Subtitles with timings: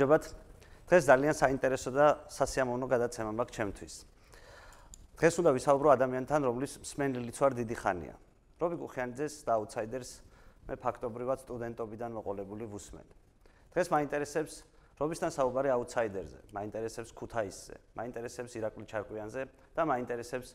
[0.00, 0.24] გამარჯობათ.
[0.88, 3.94] დღეს ძალიან საინტერესო და სასიამოვნო გადაცემა მაქვს ჩემთვის.
[5.20, 8.14] დღეს უნდა ვისაუბრო ადამიანთან, რომლის მსმენელიც ვარ დიდი ხანია.
[8.60, 10.10] რობი გუხიანძეს და აუთსაიდერს
[10.68, 13.06] მე ფაქტობრივად სტუდენტობიდან მოყოლებული ვუსმენ.
[13.76, 14.54] დღეს მაინტერესებს
[14.96, 19.42] რობისთან საუბარი აუთსაიდერზე, მაინტერესებს ქუთაისზე, მაინტერესებს ირაკლი ჩარკვიანზე
[19.76, 20.48] და მაინტერესებს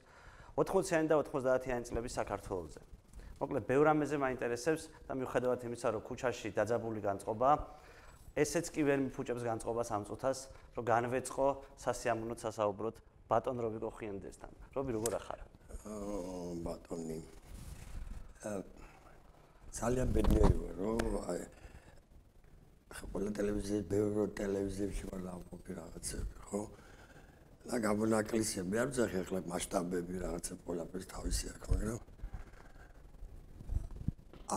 [0.57, 2.81] 80-იანი და 90-იანი წლების საქართველოსზე.
[3.35, 7.55] მოკლედ, ბევრ ამაზე მაინტერესებს და მიუხედავად იმისა, რომ ქუჩაში დაძაბული განწყობაა,
[8.35, 10.39] ესეც კი ვერ მიფუჭებს განწყობას ამ წუთას,
[10.75, 11.47] რომ განვეწყო
[11.79, 12.95] სასიამოვნო სასაუბროთ
[13.31, 14.51] ბატონ რობი კოხიენდესთან.
[14.75, 15.39] რობი როგორ ახარ?
[16.65, 17.19] ბატონი.
[19.75, 20.99] ძალიან ბედნიერი ვარ, რომ
[21.31, 21.39] აი
[22.95, 26.61] ყველა ტელევიზიაში, ბევრი ტელევიზიაში ვარ დავყოფი რაღაცები, ხო?
[27.65, 31.99] და გაბონაკლისები არ ვძახი ახლა მასშტაბები რაღაცა ყველაფერს თავისი აქვს, მაგრამ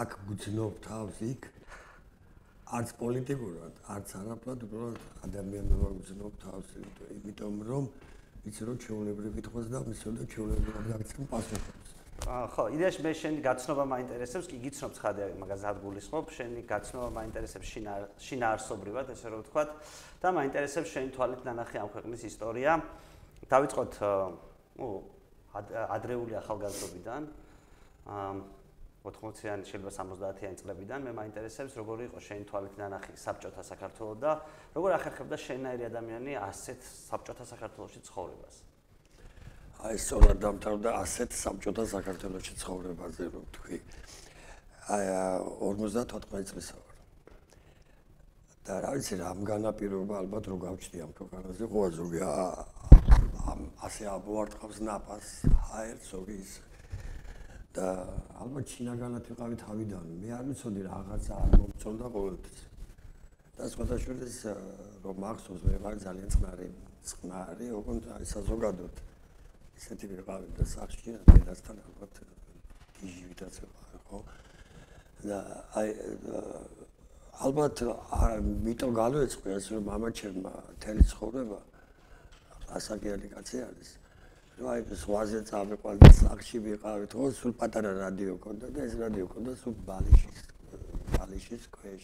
[0.00, 1.42] აქ გძნობ თავს იქ
[2.68, 6.72] არც პოლიტიკურად, არც არაფრად, უბრალოდ ადამიანებმა გძნობ თავს,
[7.16, 7.84] იმიტომ რომ
[8.48, 11.94] იცი რომ ჩეულებრივ ვითხოვს და მისულ და ჩეულებრივ გაგცემ პასუხს.
[12.28, 17.66] აა ხო, იდეაში მე შენი გაცნობა მაინტერესებს, კი გიცნობ ცხადია მაგას ადგულისხმობ, შენი გაცნობა მაინტერესებს
[17.72, 17.94] შინა
[18.26, 19.68] შინაარსობრივად, ესე რომ ვთქვათ,
[20.18, 22.72] და მაინტერესებს შენი თვალით ნანახი ამ ქვეყნის ისტორია.
[23.48, 23.92] დავიწყოთ,
[25.96, 27.22] ადრეული ახალგაზრდობიდან.
[28.12, 28.57] აა
[29.04, 34.32] 80-იანი შეიძლება 70-იანი წლებიდან მე მაინტერესებს როგორი იყო შენი თვალით ნანახი საბჭოთა საქართველოს და
[34.74, 38.54] როგორ ახერხებდა შენაირი ადამიანი ასეთ საბჭოთა საქართველოსში ცხოვრებას.
[39.78, 43.78] აი სწორად დამთავრდა ასეთ საბჭოთა საქართველოსში ცხოვრებაზე რომ თქვი.
[44.90, 45.04] აი
[45.62, 46.88] 54 წლის ვარ.
[48.68, 52.20] და რა ვიცი ამ განაპირობა ალბათ რო გავჩნდი ამ ქვეყანაზე ხო ზოგი
[53.48, 55.28] ამ ასე აბოარტყავს ნაფას
[55.78, 56.52] აერ ზოგი ის
[57.76, 57.86] და
[58.42, 60.04] ალბათ ჩინაგანად ვიყავი თავიდან.
[60.22, 62.58] მე არ ვიცოდი რაღაცა არ მომწონდა ყოველთვის.
[63.58, 64.52] და სხვადასხვა
[65.02, 66.68] რომ მახსოვს მე ვარ ძალიან წყნარი,
[67.10, 68.94] წყნარი, ოღონდ აი საზოგადოდ
[69.78, 72.14] ისეთი ვიყავი და სახში დედასთან ალბათ
[72.98, 74.18] გიჟვითაც ვიყავი, ხო?
[75.26, 75.38] და
[75.74, 75.88] აი
[77.38, 77.76] ალბათ
[78.66, 81.58] მიტო გალოეწყო ეს რომ მამაჩემმა თელი ცხოვრება
[82.78, 83.90] ასაკიანი კაცი არის.
[84.58, 89.74] აი ზღვაზე წავიყვანდი სახში ვიყავით ხო სულ პატარა რადიო ქონდა და ეს რადიო ქონდა სულ
[89.86, 90.40] ბალიშის
[91.14, 92.02] ბალიშის ქვეშ.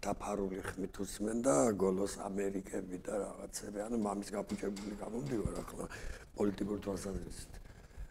[0.00, 3.78] დაფარული ხმით უსმენ და გოლოს ამერიკები და რაღაცები.
[3.84, 5.84] ანუ მამის გაფუჭებული გამომდივარ ახლა
[6.38, 7.52] პოლიტიკურ თვალსაზრისით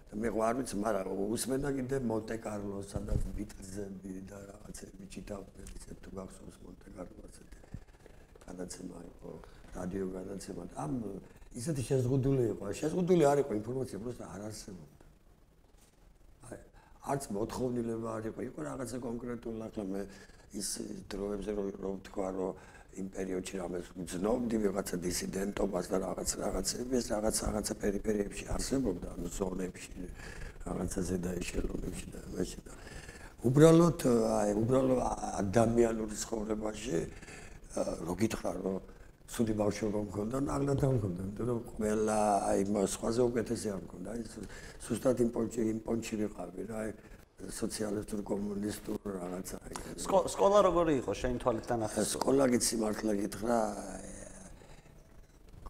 [0.09, 5.67] და მე ვარ ვიცი მაგრამ უსმენ და კიდე მონტე კარლოს სადაც ბიტლზები და რაღაცები ჩითავდნენ
[5.78, 7.35] ისე თუ გახსოვს მონტე კარლოს
[8.46, 9.31] გადაცემა იყო
[9.73, 10.94] რადიო გადაცემა და ამ
[11.61, 12.65] ისეთი შეზღუდული იყო.
[12.81, 15.05] შეზღუდული არ იყო ინფორმაცია, просто არ არსებობდა.
[16.51, 16.59] აი,
[17.11, 20.03] არც მოთხოვნილება არ იყო, იყო რაღაცა კონკრეტული, ახლა მე
[20.61, 20.69] ის
[21.11, 22.53] დროებზე რომ რომ თქვა, რომ
[22.91, 29.27] იმ პერიოდში რამეს გძნობდი ვიღაცა დისიდენტობას და რაღაც რაღაცები, ეს რაღაც რაღაცა პერიფერიებში არსებობდა, ანუ
[29.31, 30.03] ზონებში,
[30.66, 32.72] რაღაცა ზედა ეშელონებში და მაშინ და
[33.41, 34.01] უბრალოდ
[34.37, 35.01] აი, უბრალოდ
[35.41, 36.98] ადამიანური ცხოვრებაში
[38.04, 38.77] რო გითხრა, რომ
[39.26, 42.20] სუდი ბავშვობა მქონდა, ნაღლად არ მქონდა, იმიტომ რომ ყველა
[42.50, 42.62] აი
[42.96, 44.08] სხვაზე უკეთესი არ მქონდა.
[44.16, 44.22] აი
[44.86, 46.90] სუსტად იმ პონჩი იმ პონჩი ვიყავი რა, აი
[47.36, 49.58] სოციალისტურ კომუნისტურ რაღაცა.
[50.34, 52.02] სკოლა როგორი იყო შენ თვალით დანახე?
[52.16, 53.60] სკოლა გიცი მართლა გითხრა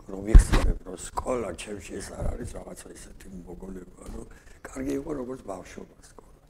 [0.05, 4.25] რომ ვიხსენებ რომ სკოლა ჩემში ეს არ არის რაღაცა ისეთი მოგოლება, რომ
[4.61, 6.41] კარგი იყო როგორც ბავშვობა სკოლა.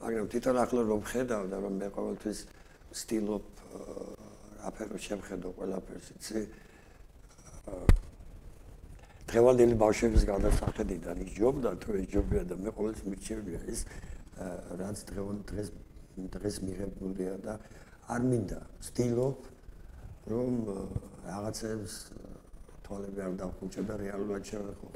[0.00, 2.38] მაგრამ თვითონ ახლა რომ ხედავ და რომ მე ყოველთვის
[2.96, 3.44] სტილობ
[4.68, 6.40] აფერო შემხედო ყველაფერს იცი
[9.32, 13.80] დღევანდელი ბავშვების გადასახედიდან იჯობდა თუ იჯობდა და მე ყოველთვის მიჩვევია ის
[14.82, 15.68] რაც დღევან დღეს
[16.36, 17.54] დღეს მიღებულია და
[18.12, 19.38] არ მინდა სტილობ
[20.32, 20.52] რომ
[21.26, 21.94] რაღაცებს
[22.92, 24.86] თვალები არ დახუჭა და რეალურად შევეხო.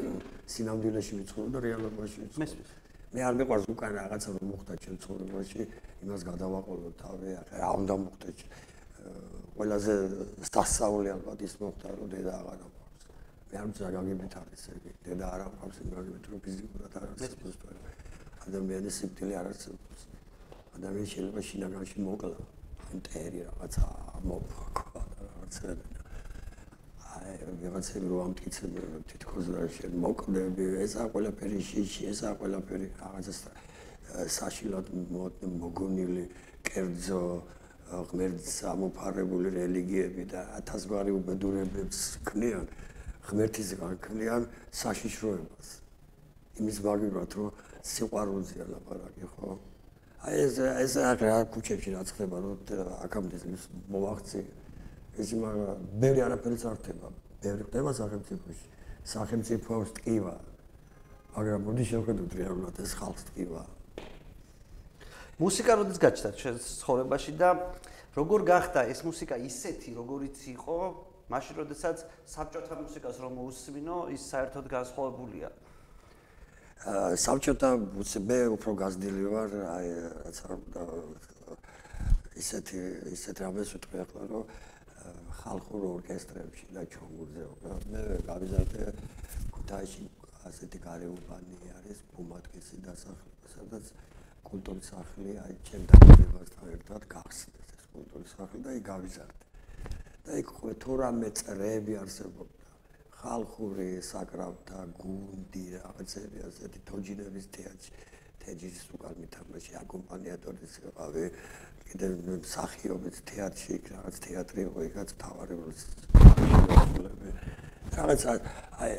[0.52, 2.64] სინამდვილეში ვიცხოვრო და რეალობაში ვიცხოვრო.
[3.14, 5.60] მე არ მეყვარს უკან რაღაცა რომ მოხდა ჩემ ცხოვრებაში,
[6.04, 8.38] იმას გადავაყოლო თავი, ახლა რა უნდა მოხდეს.
[9.56, 9.94] ყველაზე
[10.52, 12.82] სასწაული ალბათ ის მოხდა, რომ დედა აღარ აქვს.
[13.46, 14.84] მე არ მწა გაგებით არის ეგ.
[15.06, 17.56] დედა არ აქვს, იმაგებით რომ ფიზიკურად არ არის.
[18.46, 20.00] ადამიანის სიკვდილი არ არსებობს.
[20.76, 22.38] ადამიანი შეიძლება შინაგანში მოკლა.
[22.94, 23.84] მტერი რაღაცა
[24.30, 25.70] მოფქვა რაღაცა
[27.60, 33.32] ვიღაცები რო ამტკიცები რომ თითქოს რა შენ მოკლები ესა ყველაფერი შიში ესა ყველაფერი რაღაცა
[34.36, 34.86] საშილად
[35.62, 36.24] მოგონილი
[36.68, 37.22] კერძო
[37.86, 42.66] ღმერთს ამოფარებული რელიგიები და ათასგვარი უბედურებებს ქმნიან
[43.30, 44.42] ღმერთისგან ქმნიან
[44.74, 45.68] საშიშროებას.
[46.58, 47.50] იმის მაგივრად რომ
[47.86, 49.50] სიყვარულზეა ლაპარაკი ხო?
[50.26, 52.56] აი ეს ეს რა ქუჩებში რაც ხდება რომ
[53.06, 53.36] აქამდე
[53.94, 54.40] მოვახცე
[55.22, 57.08] ეს მაგრამ ბევრი არაფერი წარდება
[57.42, 58.66] ბევრი ხდება სახელმწიფოში.
[59.06, 60.36] სახელმწიფოს ტკივა.
[61.36, 63.75] მაგრამ მოდი შევხედოთ რეალურად ეს ხალხს ტკივა
[65.36, 67.48] მუსიკა როდის გაჩნდა ჩვენ ცხოვრებაში და
[68.16, 70.76] როგორ გახდა ეს მუსიკა ისეთი როგორიც იყო?
[71.28, 75.48] მაშინ როდესაც საბჭოთა მუსიკას რომ უსმინო ის საერთოდ განსხვავებულია.
[77.20, 77.70] საბჭოთა
[78.30, 79.88] მე უფრო გაზრდილი ვარ აი
[80.24, 80.36] რაც
[82.40, 82.80] ისეთი
[83.16, 84.44] ისეთ რამეს ვიტყვი ახლა რომ
[85.40, 87.42] ხალხურ ორკესტრებში და ჩოგურზე
[87.92, 88.82] მე გავიზარდე
[89.52, 90.04] ქუთაისში
[90.48, 93.84] ასეთი გარეუბანი არის ბუმატკისი დასახლება სადაც
[94.48, 99.44] კულტურის სახლი აი ჩემ დაგებასთან ერთად გახსნეს ეს კულტურის სახლი და იქ გავიზარდე
[100.26, 100.52] და იქ
[100.82, 102.56] თუ რამე წრეები არსებობდა.
[103.16, 108.04] ხალხური საკრავთა გუნდი რაღაცები ასეთი თოჯინების თეატრი
[108.42, 111.24] თეჯის უკან მითამაში აკომპანიატორის ყავი
[111.88, 115.62] კიდე მსახიობიც თეატრში იქ რაღაც თეატრი იყო იქაც თავარი
[117.96, 118.22] რაღაც
[118.84, 118.92] აი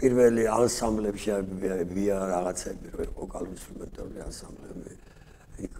[0.00, 1.30] პირველი ანსამბლებში
[1.94, 4.92] ვია რაღაცები რო ვოკალურ ინსტრუმენტული ანსამბლები.
[5.64, 5.74] იქ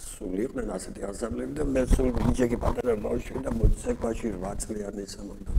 [0.00, 5.52] სულ იყვნენ ასეთი ანსამბლები და მე სულ ბიჭი პატარა ბავშვი და მოცეკვაში 8 წლიანი სამონდო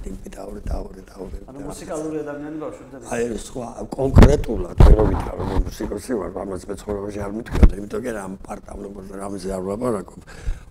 [0.00, 3.66] ტიმპი დაურე დაურე დაურე ანუ მუსიკალური ადამიანი ბავშვები აი სხვა
[3.96, 9.20] კონკრეტულად რო ვითარ რომ მუსიკოსი ვარ ამას მე ცხოვრებაში არ მithქვა იმიტომ რომ ამ პარტავლებაზე
[9.20, 10.20] რამზე არ ვლაპარაკობ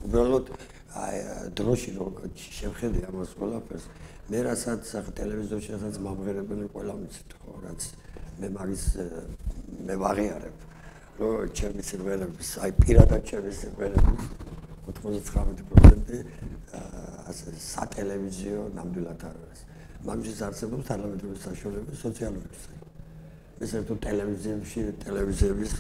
[0.10, 0.46] უბრალოდ
[0.90, 1.18] აი
[1.60, 3.86] დროში რო შევხედე ამას ყველაფერს
[4.30, 4.84] მე რასაც
[5.20, 7.82] ტელევიზორში რასაც მომღერებელი ყველა მიცით ხო რაც
[8.40, 8.84] მე მაგის
[9.86, 10.58] მე ვაღიარებ
[11.20, 14.24] რომ ჩემი სერვერების აი პირადად ჩემი სერვერების
[14.90, 16.26] 99%
[17.30, 19.62] ასე სატელევიზიო ნამდვილად არ არის.
[20.08, 22.88] მაგის არსებობს თანამედროვე საშუალებები სოციალური საქმე.
[23.64, 25.72] ეს ერთო ტელევიზიებში ტელევიზიების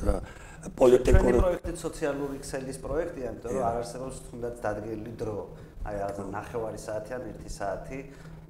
[0.80, 5.40] პოლიტიკური პროექტი სოციალური ქსელის პროექტია, იმიტომ რომ არ არსებობს თუნდაც დადგენილი დრო.
[5.88, 8.00] აი რაღაცა ნახევარი საათი ან 1 საათი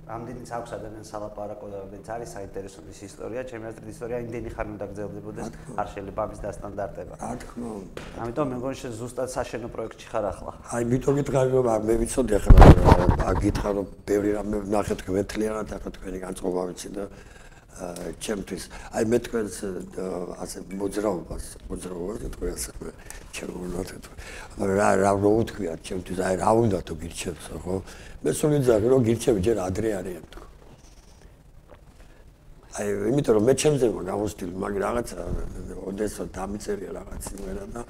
[0.10, 4.70] ამდენიც აქვს ადამიანს სალაპარაკო და ამდენიც არის საინტერესო ის ისტორია, ჩემი აზრით ისტორია იმდენი ხანი
[4.74, 5.48] უნდა გრძელდებოდეს,
[5.78, 7.14] არ შეიძლება ამის დასტანდარტება.
[7.22, 8.02] რა თქმა უნდა.
[8.22, 10.52] ამიტომ მე მგონი შე ზუსტად საშენო პროექტში ხარ ახლა.
[10.74, 12.58] აი, მითო გითხარი რომ მე ვიცოდი ახლა
[13.22, 17.04] რა გითხარ რომ ბევრი რამე ნახეთ გვეთლიანად ახლა თქვენი განწყობა ვიცი და
[18.20, 19.56] ჩემთვის აი მე თქვენს
[20.44, 22.72] ასე მოძრაობას მოძრაობას თქვენ ასე
[23.32, 23.90] ჩემოვნათ
[24.60, 27.76] რა რა რო თქვია ჩემთვის აი რა უნდა თუ გირჩევს ხო?
[28.24, 30.46] მე სულ იძახი რომ გირჩევი ჯერ ადრე არიან თქო.
[32.76, 35.20] აი იმიტომ რომ მე ჩემზე გამოსტილი მაგ რაღაცა
[35.88, 37.82] ოდესო დამიწერია რაღაც იმერა და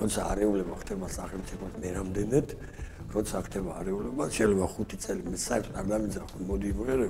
[0.00, 2.48] როცა არეულება ხდება სახელმწიფოს მე რამდენად?
[3.12, 7.06] როცა ხდება არეულება შეიძლება 5 წელი მე საერთოდ არ დამიძახო მოდი იმერა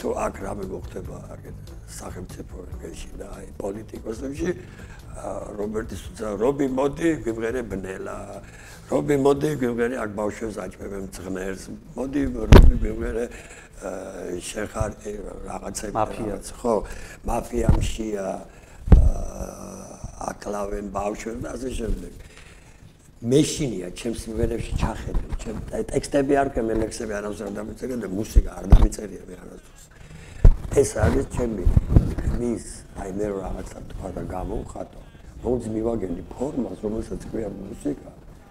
[0.00, 1.58] თუ აქ რამე მოხდება აგეთ
[2.00, 4.50] სახელმწიფო რეგში და აი პოლიტიკოსებში
[5.60, 8.16] რობერტი სუცა რობი მოდი გვიმღერე ბნელა.
[8.90, 11.64] რობი მოდი გვიმღერე აქ ბავშვებს აჭმევენ წღნერს
[11.96, 13.24] მოდი რობი გვიმღერე
[14.48, 14.90] შეხარ
[15.50, 16.36] რაღაცები მაფია.
[16.60, 16.74] ხო
[17.28, 18.26] მაფიამშია
[20.30, 22.12] აკლავენ ბავშვებს და ასე შემდეგ.
[23.20, 25.56] მეშინია ჩემს სიმღერებში ჩახედე ჩემ
[25.92, 29.59] ტექსტები არ ქემ ლექსები არ დამიწერე და მუსიკა არ დამიწერია მე არასდროს
[30.70, 31.64] ეს არის ჩემი
[32.38, 32.64] მის
[33.02, 35.00] აი მე რაღაცა თქვა და გამოვხატო
[35.42, 38.10] მოძ მივაგენი ფორმას რომელსაც ქვია მუსიკა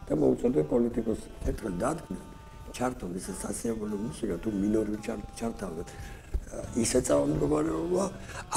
[0.09, 2.19] და მოუწოდე პოლიტიკოს ეთქე დადგმე
[2.75, 4.95] ჩარტო ის სასიამოვნო მუსიკა თუ მინორი
[5.37, 5.87] ჩართავდეთ.
[6.83, 8.03] ისე წამდგომარეობა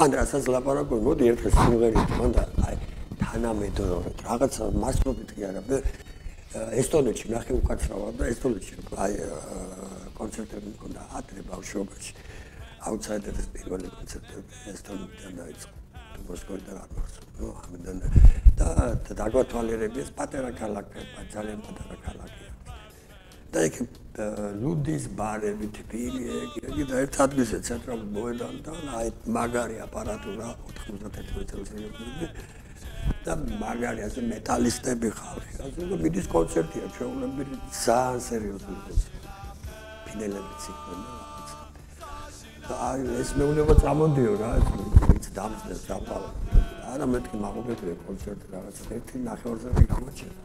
[0.01, 2.75] ან რასაც ლაპარაკობ მოდი ერთხელ სიმღერით მანდა აი
[3.23, 5.61] თანამედროვე რაღაცა მასშტაბით კი არა.
[6.81, 9.13] ესტონეთში ნახე უკაცრავად და ესტონეთში აი
[10.19, 12.11] კონცერტები მქონდა ადრე ბავშვობაში
[12.89, 15.77] აუთსაიდერის პირველი კონცერტები ესტონეთიდან დაიწყო.
[16.27, 17.97] მოსკოვიდან აღმოსო ნუ ამიდან
[18.59, 18.67] და
[19.19, 22.51] დაგვათვალიერებს პატარა ქალაქი ძალიან პატარა ქალაქია
[23.53, 23.75] და იქ
[24.61, 26.23] ლუდის ბარები თბილი
[26.69, 30.47] ეგ და ერთ ადგილზე ცენტრალურ მოედან და აი მაგარი აპარატურა
[30.85, 32.29] 91 წელიწადში
[33.25, 35.53] და მაგარი ასე მეტალისტები ხალხი.
[35.65, 39.29] ასე და მიდის კონცერტია ჩვეულებრივი ძალიან სერიოზული კონცერტი.
[40.07, 41.22] ფინელებიც იყვნენ
[42.63, 46.29] აი ეს მეუნება წამოდიო რა ეს დამწეს დაფალა
[46.93, 50.41] არა მეთქი მაგობეთრე კონცერტი რაღაც ერთი ნახევარზე გამოჩერდა.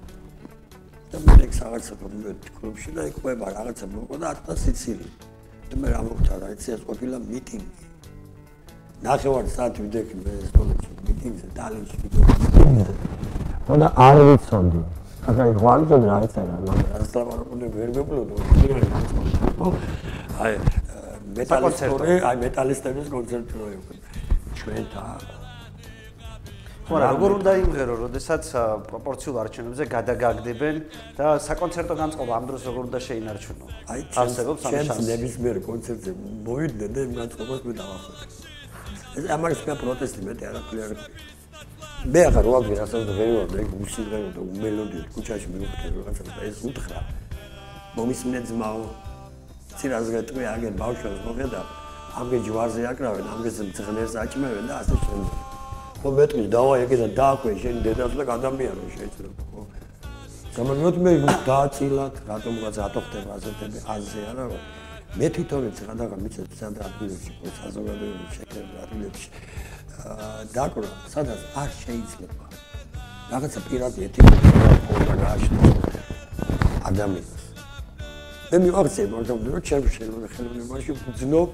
[1.12, 5.08] და მე ეგ რაღაცა მომენტი კლუბში და იყვება რაღაცა მოყვა და ათა სიცილი.
[5.68, 7.84] და მე რა მოხდა რა იცი ეს ყოფილა მიტინგი.
[9.06, 12.34] ნახევარ საათი ვიდექი მე ეს თოლებში მიტინგზე დალენში ვიდექი
[13.78, 14.80] და არ ვიცოდი.
[15.28, 18.34] აკა ის ვარჯოდ რა იცი რა მაგრამ ასლავარული ვერ მეპლოდო
[20.38, 20.54] აი
[21.38, 23.92] მეტალისტური აი მეტალისტების კონცერტი რო იყო.
[24.58, 25.04] ჩვენთა.
[26.88, 28.44] ხო რა როგორ უნდა იმღერო როდესაც
[28.88, 30.76] პროპორციულ არჩევნებზე გადაგაგდებენ
[31.20, 33.66] და საკონცერტო განწყობა ამ დროს როგორ უნდა შეინარჩუნო?
[33.92, 36.10] აი არსებობს ამ შანსი ნებისმიერ კონცერტზე
[36.48, 38.26] მოვიდნენ და იმ განწყობას მე დავახერხე
[39.18, 40.92] ეს ამას მე პროტესტი მეტი არაფერი არ
[42.08, 46.40] მე ახლა რო აგვი რასაც ვერ ვარ და უსინგრენო და უმელოდიო ქუჩაში მივხვდი რაღაცა და
[46.48, 47.00] ეს უთხრა.
[47.96, 48.82] მომისმენე ძმაო
[49.78, 51.60] ცირას გეტყვი აგერ ბავშვებს მოხედა
[52.20, 55.34] ამგე ჯვარზე აკრავენ ამგე ძღნერს აჭმევენ და ასე შემდეგ.
[56.02, 59.60] ხო მეტყვი დავა ეგე და დააკვე შენ დედას და ადამიანო შეიძლება ხო?
[60.56, 61.12] გამომიოთ მე
[61.50, 64.44] დააწილათ რატომღაც ატო ხდება ასეთები აზზე არა
[65.18, 69.28] მე თვითონაც რადგან მიცეთ სანდრა ადგილებში ხო საზოგადოებრივი შექმნა ადგილებში
[70.54, 72.44] დაკრო სადაც არ შეიძლება.
[73.32, 74.34] რაღაცა პირადი ეთიკა
[74.98, 75.76] უნდა გააშენოს
[76.90, 77.37] ადამიანს
[78.48, 81.48] მე მივახცე მაგრამ რომ ჩემ შეიძლება ხელოვნებაში ვძნობ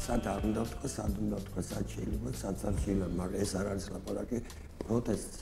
[0.00, 3.66] სად არ უნდა თქვა სად უნდა თქვა სად შეიძლება სად არ შეიძლება მაგრამ ეს არ
[3.72, 4.38] არის ლაპარაკი
[4.80, 5.36] პროტესტს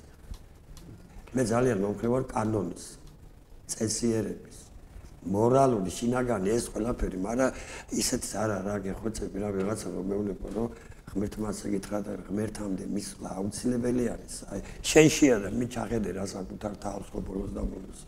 [1.36, 2.86] მე ძალიან მომხრე ვარ კანონის
[3.70, 4.58] წესიერების
[5.26, 7.50] მორალური შინაგანი ეს ყველაფერი, მაგრამ
[8.02, 10.68] ისეთ არა რა გეხოცები რა ვიღაცა რომ მეუბნება რომ
[11.10, 14.34] ღმერთმა შეგითხრა და ღმერთამდე მისვლა აუცილებელი არის.
[14.50, 14.60] აი
[14.90, 18.00] შენშია და მე ჩახედე რა საკუთარ თავს ხო ბოლოს და ბოლოს.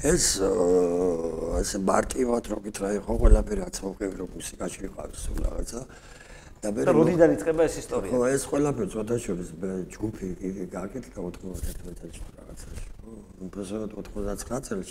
[0.01, 0.41] ეს
[1.61, 5.81] ასე მარტივად რო გითხრა იყო ყველაფერი რაც მოყევი რომ მუსიკაში ვიყავს სულ რაღაცა.
[6.61, 8.09] და მე და როდიდან იწყება ეს ისტორია?
[8.09, 9.49] ხო ეს ყველაფერი წოდაშორის
[9.93, 10.27] ჯგუფი
[10.73, 12.85] გააკეთა 91 წელს რაღაცაში.
[12.97, 13.11] ხო
[13.45, 14.89] უბრალოდ 99 წელს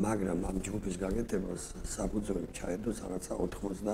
[0.00, 3.84] მაგრამ ამ ჯგუფის გაკეთებას საფუძველი ჩაედო რაღაცა 93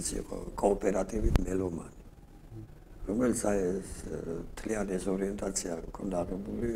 [0.00, 2.03] ის იყო კოოპერატივი მელომანი
[3.08, 3.90] რომელიც აი ეს
[4.58, 6.70] თლიანი ეს ორიენტაცია ქონდა აღებული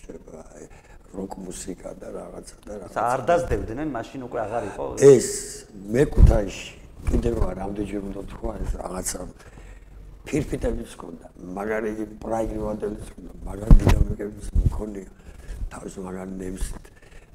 [0.00, 0.64] შეიძლება აი
[1.14, 5.28] როკ მუსიკა და რაღაცა და რაღაცა არ დაძდებდნენ მაშინ უკვე აღარ იყო ეს
[5.94, 6.72] მე ქუთაისში
[7.10, 9.20] კიდევ რამდენჯერ უნდა თქვა ეს რაღაცა
[10.24, 11.26] ფირფიტებიც ჰქონდა,
[11.56, 11.90] მაგარი
[12.22, 15.08] პრაიგრი მოდელიც ჰქონდა, მაგარი დინამიკების მქონია
[15.74, 16.84] თავის მაგარი ნემსით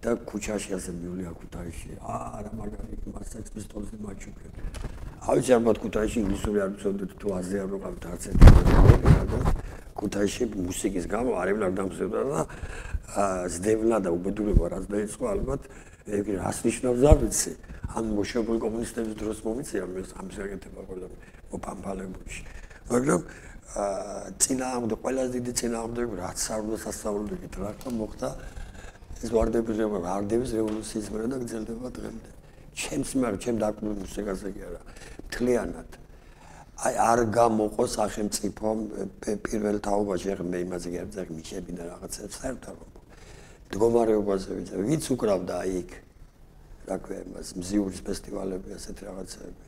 [0.02, 1.90] და ქუჩაში ასე მიული აკუთაიში.
[2.02, 4.48] არა მაგარი მასაკს პისტოლზე მაჩუქე.
[5.30, 8.48] აუცილებლად ქუთაისში ინგლისური არ ვწოდეთ თუ აზრი არ ვიყავთ არც ერთი
[10.00, 12.42] ქუთაისში მუსიკის გამო არემლარ დამზედა და
[13.54, 15.68] ზდევნა და უბედურება რაც დაიწყო ალბათ
[16.18, 17.54] ეგ რას ნიშნავს არ ვიცი
[18.00, 21.08] ან მოშებული კომუნისტების დროს მომიწია მე ამის გაკეთება ყველა
[21.54, 22.42] მოპამფალებული
[22.90, 23.22] მაგრამ
[24.46, 28.30] წინააღმდეგ ყველაზე დიდი წინააღმდეგ რაც არ უნდა სასწაულებით რა თქმა მოხდა
[29.20, 32.30] ეს ვარდების რევოლუციის მერე და გრძელდება დღემდე
[32.80, 34.82] ჩემს მაგ ჩემ დაკვირვებულ მუსიკაზე კი არა
[35.30, 35.90] მთლიანად.
[36.80, 38.68] აი არ გამოყო სახელმწიფო
[39.46, 42.78] პირველ თაობაში ახლა მე იმაზე ვძახი მიშები და რაღაცებს საერთოდ
[43.70, 45.92] მდგომარეობაზე ვიცი ვიც უკრავდა იქ
[46.90, 49.62] რა ქვია იმას მზიურის ფესტივალები ასეთ რაღაცები.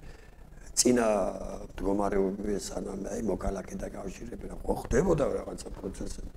[0.71, 1.07] წინა
[1.75, 6.31] მდგომარეობები სანამ აი მოკალაკე და კავშირები რა ხდებოდა რაღაცა პროცესები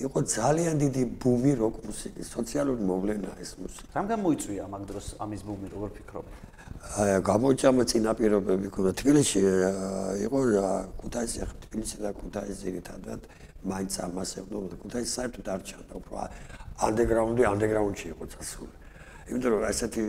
[0.00, 3.90] იყო ძალიან დიდი ბუმი როკ მუსიკის სოციალური მოვლენა ეს მუსიკა.
[3.92, 6.24] რამგან მოიწვია ამ დროს ამის ბუმი როგორ ფიქრობ
[7.00, 9.40] აი გამოჭამა წინაპირობები ქონდა თბილისში
[10.26, 10.38] იყო
[11.00, 13.20] ქუთაისი ხო თბილისი და ქუთაისი ერთადად
[13.62, 16.14] მაინც ამას ეყნობა ქუთაისი საერთოდ არ ჩანდა უფრო.
[16.80, 18.74] ანდეგრაუნდი ანდეგრაუნდში იყო წასული.
[19.30, 20.02] იმიტომ რომ ასეთი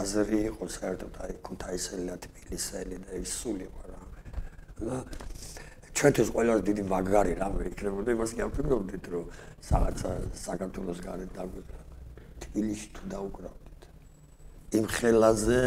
[0.00, 4.00] აზრი იყო საერთოდ აი ქუთაისელი და თბილისელი და ის სული იყო რა.
[4.84, 4.96] და
[5.94, 9.24] ჩვენთვის ყველაზე დიდი მაგარი რამე იქნებოდა იმას კი ამფიქრობდით რომ
[9.70, 10.10] რაღაცა
[10.46, 11.80] საქართველოს გარეთ დაგვეკრა
[12.44, 13.63] თბილისში თუ დაუკრავდით
[14.74, 15.62] იმ ხელაზე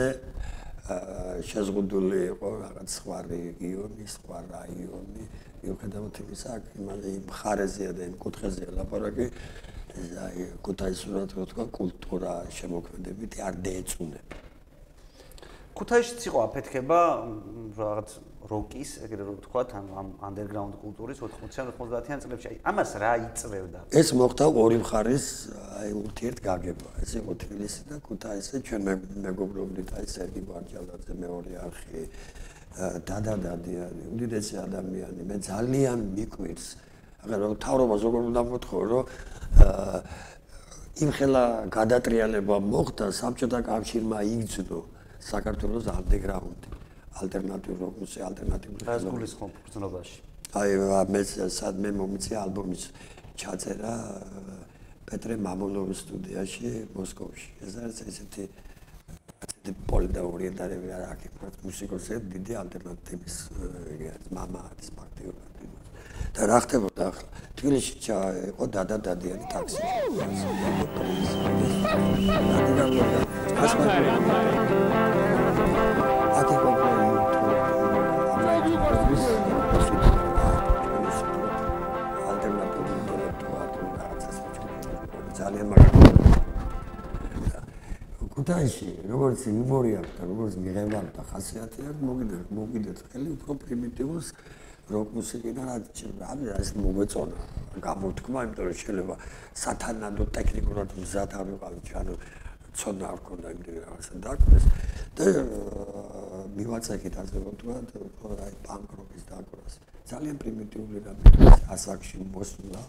[1.47, 5.23] შეზღუდული იყო რაღაც სხვა რეგიონი, სხვა რაიონი,
[5.63, 6.87] მიუხედავად იმისა, იმ
[7.27, 9.27] მხარეზეა და იმ კუთხეზეა ლაპარაკი,
[9.97, 14.46] აი ქუთაისურად რო თქვა კულტურა შემოქმედებით არ დაეწუნებ.
[15.77, 16.99] ქუთაისშიც იყო აფეთქება
[17.77, 18.09] რაღაც
[18.47, 22.47] როკის, ეგრე რომ თქვა, ან ამ ანდერგრაუნდ კულტურის 80-იან 90-იან წლებში.
[22.47, 23.79] აი ამას რა იწევდა?
[23.91, 25.25] ეს მოხდა ორი მხარის
[25.77, 26.89] აი ურთიერთ გაგება.
[27.03, 28.81] ეს იყო თბილისი და ქუთაისი, ჩვენ
[29.27, 32.01] მეგობრობდით აი სერგი ბარჯალაძე მეორე არხი
[32.77, 35.21] დადადადიანი, უდიდესი ადამიანი.
[35.29, 36.67] მე ძალიან მიკვირს.
[37.25, 39.03] აღარ რომ თავრობას როგორ უნდა მოთხოვო, რომ
[41.03, 41.43] იმ ხელა
[41.77, 44.96] გადატრიალება მოხდა საბჭოთა კავშირმა იგრძნო
[45.31, 46.69] საქართველოს ანდეგრაუნდი
[47.21, 50.17] ალტერნატიულ როკს ალტერნატიულ რაზგულის ხომ გზნობაში
[50.61, 50.71] აი
[51.13, 51.21] მე
[51.59, 52.83] სად მე მომიწია ალბომის
[53.41, 53.93] ჩაწერა
[55.07, 57.49] პეტრე მამულოვის სტუდიაში მოსკოვში.
[57.63, 61.21] ეს არის ესეთი ესეთი პოლიტა ორიენტირებული არა აქ
[61.67, 63.37] მუსიკოსები დიდი ალტერნატივის
[64.37, 65.46] მამა არის ფაქტიურად
[66.35, 67.27] და რა ხდებოდა ახლა?
[67.57, 67.93] თბილისში
[68.51, 69.81] იყო დადა დადიანი ტაქსი.
[85.37, 85.97] ძალიან მაგარი
[88.37, 94.27] კუთაისში როგორც იმორი აქვს და როგორც მიღება და ხასიათი აქვს მოგიდეთ მოგიდეთ ხელი უფრო პრიმიტიულს
[94.93, 96.03] როკ მუსიკიდან არის
[96.61, 97.37] ეს მომეწონა?
[97.81, 99.15] გამოთქმა იმიტომ რომ შეიძლება
[99.63, 102.13] სათანადო ტექნიკურად მზად არ ვიყავით ანუ
[102.77, 104.65] ცოდნა არ ქონდა იმდენ რაღაცა დაკვეს
[105.17, 105.25] და
[106.57, 107.75] მივაწექით ასე ვთქვა
[108.45, 109.73] აი პანკ როკის დაკვას
[110.09, 111.25] ძალიან პრიმიტიული რამე
[111.75, 112.83] ასაკში მოსულა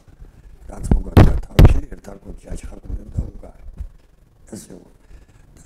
[0.70, 3.64] რაც მოგაჩა თავში ერთ არკოთი აჩხარდნენ და უგარი
[4.54, 4.72] ესე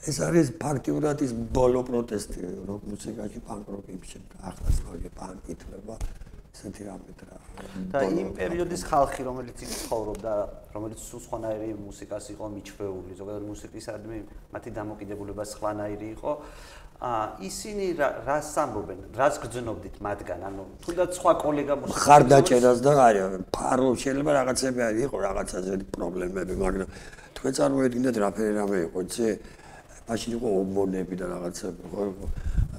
[0.03, 4.19] ეს არის ფაქტიურად ის ბოლო პროტესტი როკ მუსიკაში პანკ როკებში
[4.51, 5.95] ახლაც მაგე პანკი თლება
[6.53, 7.39] ესეთი რამე და
[7.93, 10.33] და იმ პერიოდის ხალხი რომელიც იქ ცხოვრობდა
[10.75, 14.19] რომელიც სულ სხვანაირი მუსიკას იყო მიჩვეული ზოგადად მუსიკისადმი
[14.55, 16.33] მათი დამოკიდებულება სხვანაირი იყო
[17.03, 17.13] ა
[17.43, 18.99] ისინი რას ამბობენ?
[19.19, 20.41] რას გძნობდით მათგან?
[20.51, 26.55] ანუ თუნდაც სხვა კოლეგა მუსიკა ხარდაჭერას და არა ფარო შეიძლება რაღაცები არის იყო რაღაცაზე პრობლემები
[26.63, 26.89] მაგრამ
[27.35, 29.27] თქვენ წარმოედგინეთ რაფერი რამე იყო იცი
[30.09, 31.83] მაშინ იყო ომონები და რაღაცები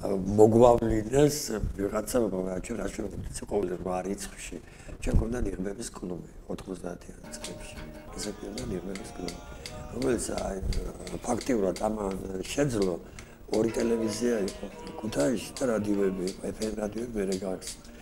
[0.04, 1.36] მოგვავლინეს
[1.78, 2.18] ვიღაცა
[2.64, 4.56] ჩვენ რა შეიძლება ყოველ რა რიცხვში
[5.00, 7.76] ჩვენ გვქონდა ნიღბების კლუბი 90-იან წლებში
[8.16, 9.40] ესე ქონდა ნიღბების კლუბი.
[9.94, 10.58] რომელიც აი
[11.24, 11.96] ფაქტიურად ამ
[12.52, 12.94] შეძლო
[13.56, 14.66] ორი ტელევიზია იყო
[15.00, 17.92] ქუთაისში და რადიოები FM რადიოები მერე გახსნა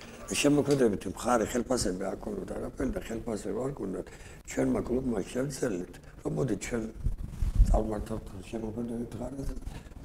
[0.43, 4.01] შემოქმედებით მხარე ხელფასები არ ქონდა არაფერი და ხელფასები არ ქონდა
[4.51, 6.83] ჩვენმა კლუბმა შევძელით რომ მოდი ჩვენ
[7.73, 9.51] წარმართავთ შემოქმედებით ღარეს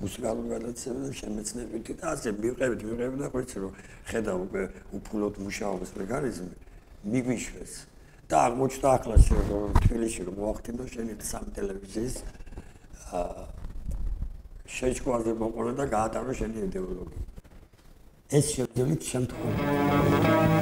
[0.01, 3.73] მუსიკალური გადაცემა და შემეცნებითი და ასე მივყევით მივყევით და ხოიცი რომ
[4.12, 4.63] ხედავ უკვე
[4.97, 6.53] უფულოდ მუშაობის მექანიზმი
[7.12, 7.73] მიგვიშვეს
[8.30, 9.15] და აღმოჩნდა ახლა
[9.51, 12.15] რომ თბილისში რომ მოახდინო შენი სამი ტელევიზიის
[14.77, 17.23] შეჭკვაზე მოყოლა და გაატარო შენი იდეოლოგია.
[18.38, 20.56] ეს შეძლებს შემთხვევაში.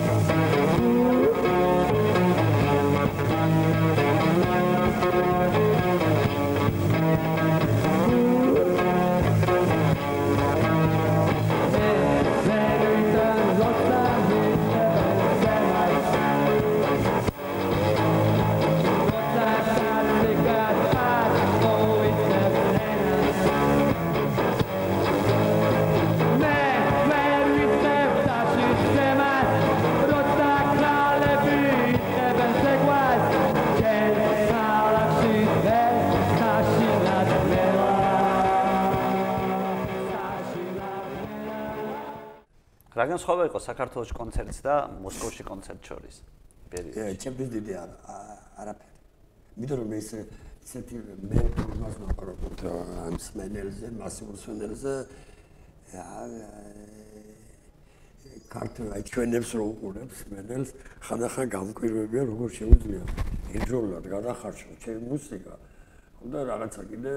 [42.96, 46.16] რაგან სხვა იყო საქართველოს კონცერტს და მოსკოვში კონცერტ შორის
[46.72, 46.96] პერიოდი.
[46.96, 47.96] ე ჩემთვის დიდი არა
[48.62, 48.96] არაფერი.
[49.60, 50.10] მიდო რომ ეს
[50.66, 50.96] ისეთი
[51.30, 52.56] მე თურმას ვაპარაკობ
[53.06, 54.94] ამ სმენელზე, მასიურ სმენელზე
[58.50, 60.70] კარტა ჩვენებს რო უყურებს სმენელს,
[61.06, 63.04] ხანდახან გამკვირვებია როგორ შეუძლია
[63.60, 65.54] ინტროლად გადახარშო ჩემი მუსიკა.
[66.26, 67.14] უნდა რაღაცა კიდე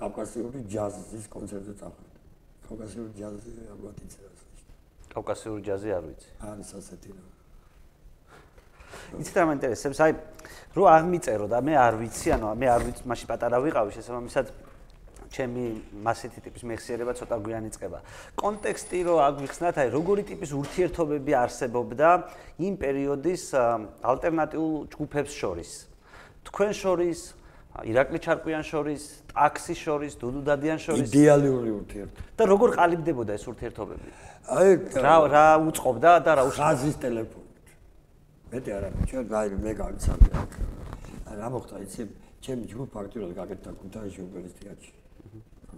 [0.00, 2.18] კავკასიური ჯაზის კონცერტზე წახვიდე.
[2.66, 4.41] კავკასიური ჯაზი ალბათ იწერას.
[5.12, 6.28] კავკასიური ჯაზი არ ვიცი.
[6.40, 7.22] არის ასეთი რა.
[9.20, 9.98] იცით რა მაინტერესებს?
[10.00, 10.12] აი,
[10.72, 14.46] რო აღმიწერო და მე არ ვიცი, ანუ მე არ ვიცი, მაშინ პატარა ვიყავი, შესაბამისად
[15.32, 15.64] ჩემი
[16.04, 17.98] მასეთი ტიპის მეხსიერება ცოტა გვიანი წება.
[18.36, 22.08] კონტექსტი რო აგვიხსნათ, აი, როგორი ტიპის ურთიერთობები არსებობდა
[22.60, 23.44] იმ პერიოდის
[24.04, 25.70] ალტერნატიულ ჯგუფებს შორის.
[26.48, 27.18] თქვენ შორის,
[27.80, 31.08] ირაკლი ჩარკვიან შორის, ტაქსი შორის, დუდუ დადიან შორის.
[31.08, 32.20] იდეალური ურთიერთობა.
[32.36, 34.08] და როგორ ყალიბდებოდა ეს ურთიერთობები?
[34.42, 37.66] აი რა რა უწყობდა და რა უშ ხაზის ტელეფონით.
[38.50, 40.28] მეტი არა, ჩვენ გაი მე გავიცანე.
[41.38, 42.02] რა მოხდა იცი,
[42.42, 44.92] ჩემი ჯგუფი ფაქტიურად გაკეთდა ქუთაისში ოპერის თეატრში.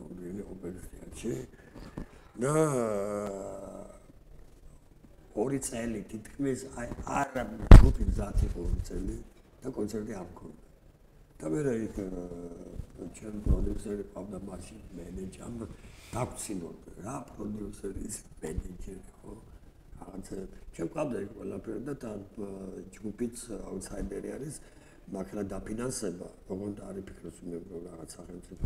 [0.01, 1.33] რომელი ოპერის თეატრში.
[2.41, 2.53] და
[5.39, 6.89] ორი წელი თითქმის აი
[7.21, 7.43] არა
[7.79, 9.17] ჯგუფი მზად იყო ორი წელი
[9.63, 10.63] და კონცერტი არ მქონდა.
[11.39, 11.75] და მე რა
[13.05, 15.67] იქ ჩვენ პროდიუსერი ყავდა მაშინ მენეჯერი
[16.15, 16.71] დაგცინო
[17.05, 19.33] რა პროდიუსერის მენეჯერი ხო?
[20.01, 20.35] რაღაცა
[20.75, 22.13] ჩვენ ყავდა იქ ყველაფერი და და
[22.97, 23.37] ჯგუფიც
[23.71, 24.55] აუთსაიდერი არის
[25.15, 27.57] მაგრამ დაფინანსება როგორ არის ფიქრობს მე
[27.89, 28.65] რაღაც სახელმწიფო.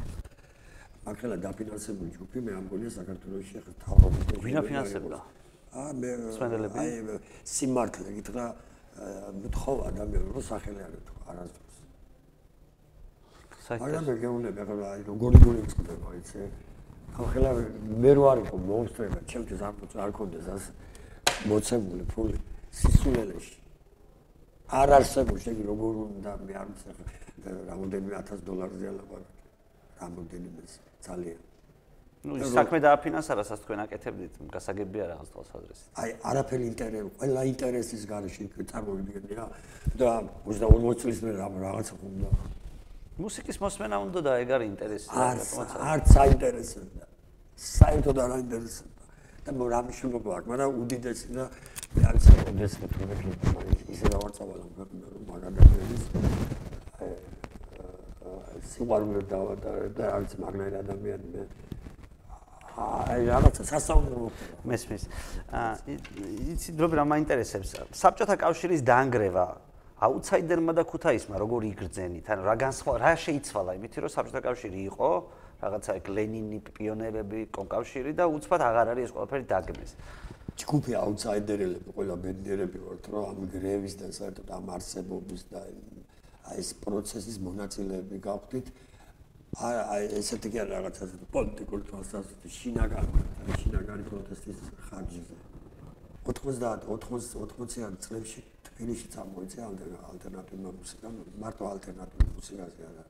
[1.09, 5.19] მაგრამ დაფინანსებული ჯგუფი მე ამგონია საქართველოსში ახლა თავრობის ვინ აფინანსებდა
[5.83, 6.91] აა მე სპენდელები აი
[7.55, 8.45] სიმართლე გითხრა
[9.45, 11.77] მთხოვა და მე რო სახელი არ ეთქვა არასდროს
[13.69, 16.41] მაგრამ მე გეუბნები ახლა აი როგორი გული მწყდება იცი
[17.21, 17.51] ახლა
[18.03, 20.65] მე რო არისო მონსტრება ჩემთვის არ არ კონდეს ას
[21.51, 22.37] მოცემული ფული
[22.73, 23.57] სისულელეში.
[24.81, 29.31] არ არსებობს შეგი როგორ უნდა მე არ ახლა რამოდენიმე 1000 დოლარზე ალაპარაკ.
[30.01, 30.63] რამოდენიმე
[31.07, 31.41] ძალიან.
[32.25, 38.03] Ну ის საქმე დააფინანსა რასაც თქვენ აკეთებდით გასაგებია რაღაც თვალსაზრისით აი არაფერი ინტერესი ყველა ინტერესის
[38.11, 39.47] გარეშე წარმოვიდგენდი რა
[40.01, 40.11] და
[40.49, 42.31] 22 წლის მე რაღაცა ხუნდა
[43.19, 45.49] მუსიკის მოსმენა უნდა და ეგ არის ინტერესი არც
[45.93, 47.05] არც საინტერესებდა
[47.59, 49.03] საერთოდ არ აინტერესებდა.
[49.45, 51.45] და მო რა მნიშვნელობა აქვს მაგრამ უდიდესი და
[51.95, 52.23] მე არც
[52.69, 53.05] ეს მეტყვი
[53.95, 56.03] ისე დავარწავალ ამ ქვეყნიდან რომ მაგადამეlis
[58.73, 61.43] სიყვარული დავატარე და არც მაგნაირ ადამიანი მე
[62.79, 64.29] აი რაღაცა სასაუბრო
[64.71, 65.03] მესმის.
[65.51, 65.73] აა
[66.55, 67.71] იცი დრობი რა მაინტერესებს
[68.03, 69.47] საბჭოთა კავშირის დაანგრევა
[69.99, 72.29] აუთსაიდერმა და ქუთაისმა როგორი იგრძენით?
[72.31, 75.09] ანუ რა განსხვა რა შეიცვალა იმითი რომ საბჭოთა კავშირი იყო
[75.59, 79.91] რაღაცა ეგ ლენინი პიონერები კონკავშირი და უცბად აღარ არის ეს ყველაფერი დაგმეს.
[80.59, 86.71] ჯგუფი აუთსაიდერელები ყველა ბენდერები ვართ რომ ამ გრევის და საერთოდ ამ არსებობის და აი ეს
[86.79, 88.67] პროცესის მონაწილეები გავხდით.
[89.59, 93.11] აი ესეთი კი რაღაცა პოლიტიკური თვალსაზრისით შინაგანი
[93.67, 95.35] შინაგანი პროტესტის ხარჯზე.
[96.29, 98.43] 90 80 80-იან წლებში
[98.79, 101.11] თბილისში წამოიწე ალტერნატიული მუსიკა,
[101.43, 103.05] მარტო ალტერნატიული მუსიკაზე არა.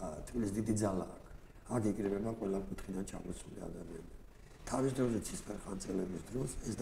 [0.00, 1.28] აა თბილისის დიდი აქვს.
[1.76, 4.14] აქ იკრიბება ყველა კუთხიდან ჩამოსული ადამიანები.
[4.70, 6.74] თავის დროზე ცისფერხანწელების დროს ეს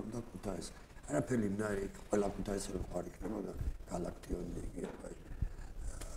[0.00, 0.66] ქონდა ქუთაის.
[1.12, 3.52] არაფერი ნაირი ყველა ქუთაისელი ყარი იქნება და
[4.68, 4.82] იგი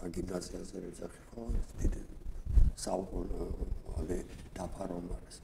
[0.05, 1.41] აი გიმნაზიაზე ეძახი ხო
[1.81, 2.01] დიდი
[2.85, 4.19] საუბარი
[4.55, 5.37] დაფარომარეს.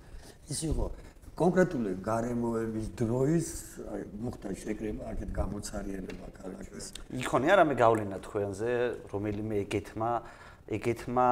[0.51, 0.85] ის იყო
[1.39, 3.47] კონკრეტული გარემოების დროის
[3.87, 6.85] აი მოხდა შეკრება აქეთ გამოცარიელება ქალაქის.
[7.23, 8.69] იქონია რამე გავლენა თქვენზე,
[9.11, 10.11] რომელიმე ეგეთმა
[10.77, 11.27] ეგეთმა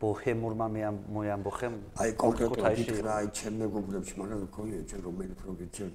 [0.00, 5.86] ბოჰემურმა მე ამ მოიამბოხემ აი კონკრეტულად რა აი ჩემ მეგობრებში მაგას მქონია ჩვენ რომელი პროგრესია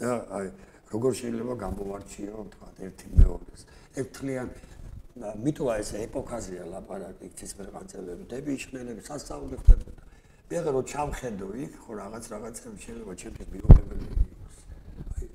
[0.00, 0.08] და
[0.38, 0.46] აი
[0.92, 3.62] როგორ შეიძლება გამოვარჩიო თქვა ერთი მეორეს.
[4.00, 4.48] ერთხლიან
[5.44, 9.97] მიტოა ეს ეპოქაზია ლაპარაკი ცისფერყანწელები დები იჩნელები სასწაული ხდებოდა
[10.48, 14.56] მე ახლა რო ჩამხედო იქ ხო რაღაც რაღაცები შეიძლება ჩემთვის მიუღებელი იყოს.
[15.12, 15.26] აი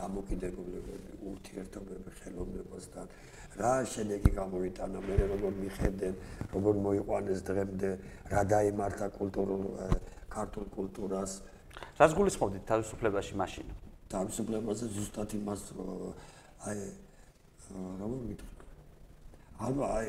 [0.00, 3.06] დამოკიდებულებები ურთიერთობები ხელოვნებასთან
[3.60, 6.14] რა შედეგი გამოვიტანა მე როგორ მიხედენ
[6.56, 7.90] როგორ მოიყვანეს დღემდე
[8.32, 9.62] რა დაიმართა კულტურულ
[10.32, 11.32] ქართულ კულტურას.
[12.00, 13.66] რას გულისხმობდით თავისუფლებაში მაშინ?
[14.08, 15.62] თავისუფლებაზე ზუსტად იმას
[16.68, 16.80] აი
[18.00, 18.52] როგორ მითხრა
[19.62, 20.06] ალბათ აი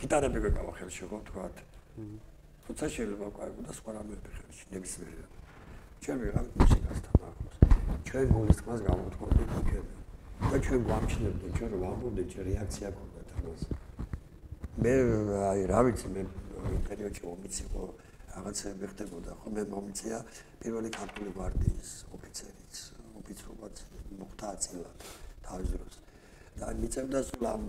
[0.00, 1.44] გიტარები გეკავა ხელში ხო თქვა
[2.68, 5.26] თუმცა შეიძლება ყავი და სხვა რამეები ხელში ნებისმიერ
[6.04, 7.56] ჩვენ ვიღავით მუსიკასთან ახლოს
[8.08, 9.52] ჩვენ გულისხმას გამოთქვამთ იქ
[10.48, 13.62] და ჩვენ გვამჩნევდით ჩვენ რომ ვამბობდით ჩვენ რეაქცია გქონდათ ამას
[14.84, 14.92] მე
[15.48, 16.22] აი რა ვიცი მე
[16.68, 17.82] იმ პერიოდში მომიცი ხო
[18.38, 19.32] რაღაცები ხდებოდა.
[19.42, 20.16] ხო მე მომიცია
[20.62, 22.74] პირველი ქართული გვარდიის ოფიცერიც
[23.18, 23.74] ოფიცრობად
[24.20, 24.90] მოხდა აწილა
[25.46, 25.94] თავის დროს.
[26.58, 27.62] და მიწევდა სულ ამ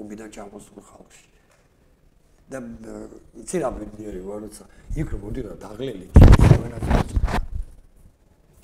[0.00, 1.33] უბიდან ჩამოსულ ხალხში
[2.50, 2.58] და
[3.40, 4.64] იცი რა მიდიერი ვარ როცა
[5.00, 6.84] იქ რომ მოდიდა დაღლილი ჩვენაც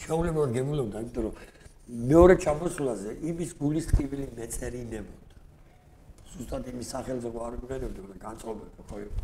[0.04, 1.34] შეულებოდ გემულობდა იმიტომ რომ
[1.90, 5.34] მეორე ჩამოსულაზე იმის გულის ტკივილი მეწერინებოდა.
[6.30, 9.22] ზუსტად იმის სახელზე ვარ მიგერებდი, მაგრამ განწყობები ხო იყო.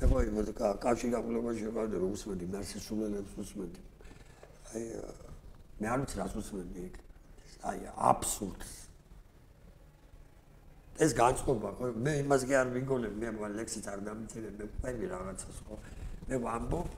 [0.00, 0.48] მე ხო იმას
[0.82, 3.80] კავშირი გაგულობაში ვიყავდი, რომ უსმენდი მერსის სულელებს უსმენდი.
[4.74, 4.82] აი
[5.78, 6.84] მე არ ვიცი რას უსმენდი
[7.70, 7.78] აი
[8.10, 8.70] აბსურდს.
[11.00, 11.68] ეს განწყობა
[12.04, 15.76] მე იმას კი არ მიგონებ, მე მაგ ლექსიც არ დამიწერებ, მე ყვები რაღაცას ხო.
[16.28, 16.88] მე ვამბობ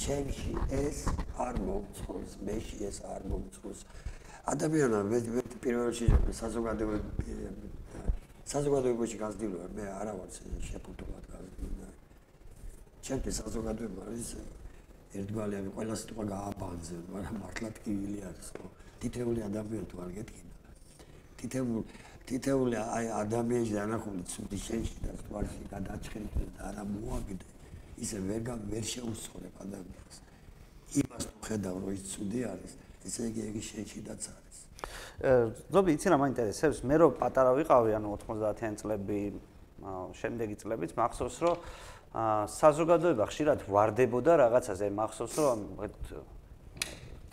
[0.00, 0.98] ჩემში ეს
[1.40, 3.80] არ მომწონს, მეში ეს არ მომწონს.
[4.52, 5.18] ადამიანა მე
[5.64, 6.06] პირველში
[6.40, 7.34] საზოგადოებაში
[8.50, 10.28] საზოგადოებაში გაზრდილოა, მე არა ვარ
[10.68, 11.80] შეფუთულად გაზრდილი.
[13.00, 14.28] ჩემთვის საზოგადოება არის
[15.10, 18.66] ერთგვარი არის ყველა სიტყვა გააბანზე, მაგრამ მართლა ტკივილი არის, ხო?
[19.00, 20.54] თითეული ადამიანი თუ არ გეტკინა.
[21.40, 21.80] თითეული
[22.30, 27.46] თითეული აი ადამიანის დანახული ცუდი შენში და თვალში გადაჭრილი და არა მოაგდე.
[27.98, 30.16] ისე ვერ გამ ვერ შეუსწორებ ადამიანს.
[31.00, 32.72] იმას თუ ხედავ რომ ის ცუდი არის,
[33.06, 34.58] ესე იგი იგი შეჭიდაც არის.
[35.74, 36.78] ზობი იცი რა მაინტერესებს?
[36.86, 39.20] მე რო პატარა ვიყავი, ანუ 90-იან წლები,
[40.20, 41.56] შემდეგი წლებიც მახსოვს რომ
[42.46, 45.58] საზოგადოება ხშირად ვარდებოდა რაღაცაზე, მახსოვს რომ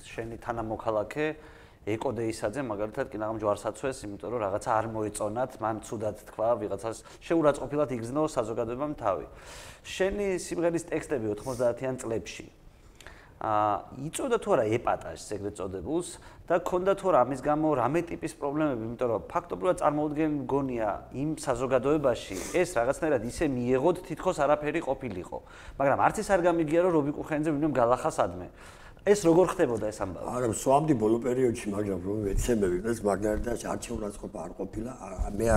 [0.10, 1.25] შენი თანამოქალაქე
[1.95, 7.89] ეკოდეისაძე მაგალითად კი ნაღამ ჯვარსაცვეს, იმიტომ რომ რაღაცა არ მოეწონათ, მან ცუდად თქვა, ვიღაცას შეურაცხყოფილად
[7.97, 9.26] იგზნო საზოგადოებამ თავი.
[9.88, 12.47] შენი სიმღერის ტექსტები 90-იან წლებში
[13.38, 13.73] აა
[14.10, 16.08] იწოდა თუ არა ეპატაჟს ეგრეთ წოდებულს
[16.50, 20.89] და ქონდა თუ არა ამის გამო რამე ტიპის პრობლემები, იმიტომ რომ ფაქტობრივად წარმოუდგენ მგონია
[21.21, 25.38] იმ საზოგადოებაში ეს რაღაცნაირად ისე მიიღოთ თითქოს არაფერი ყოფილიყო.
[25.78, 28.47] მაგრამ არც ის არ გამიგია რომ რობი კუხენძე ვინმე გალახასადმე.
[29.07, 30.27] ეს როგორ ხდებოდა ეს ამბავი?
[30.35, 34.91] არა, სვამდი ბოლო პერიოდში, მაგრამ რომ ეცემები, ეს მაგარი და არჩევნაწყობა არ ყოფილა.
[35.39, 35.47] მე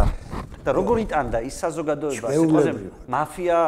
[0.65, 2.73] და როგორ იტანდა ის საზოგადოება, სიტყვაზე
[3.11, 3.59] მაფია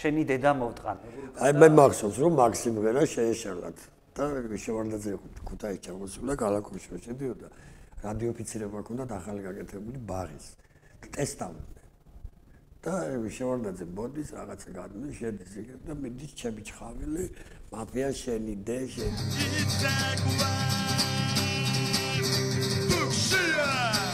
[0.00, 0.96] შენი დედა მოვტყან.
[1.40, 3.78] აი მე მახსოვს, რომ მაქსიმ ვერა შეეშალათ
[4.14, 4.24] და
[4.64, 5.10] შევარდაძე
[5.48, 7.48] ქუთაისში ჩამოსულა გალაკოშო შედიოდა.
[8.04, 10.46] რადიოფიცირება ქონდა ახალი გაკეთებული ბაღის.
[11.16, 11.80] ტესტავდნენ.
[12.80, 12.92] და
[13.28, 17.24] შევარდაძე ბოდის რაღაცა გადმე შედის იქ და მიდის ჩემი ჩხავილი
[17.72, 19.24] მაფია შენი დე შენი
[22.90, 24.09] მაფია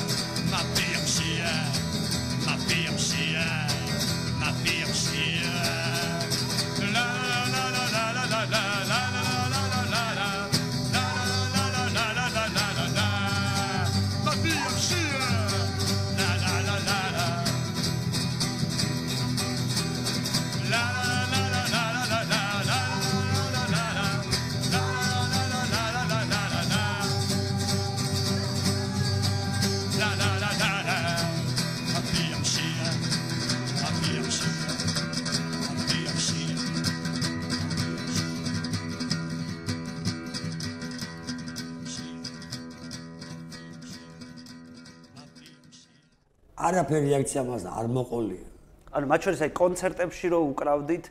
[46.66, 48.46] არაფერი რეაქცია მას არ მოყოლია.
[48.96, 51.04] ანუ მათ შორის აი კონცერტებში რო უკრავდით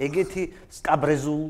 [0.00, 0.42] ეგეთი
[0.80, 1.42] სკაბრეზულ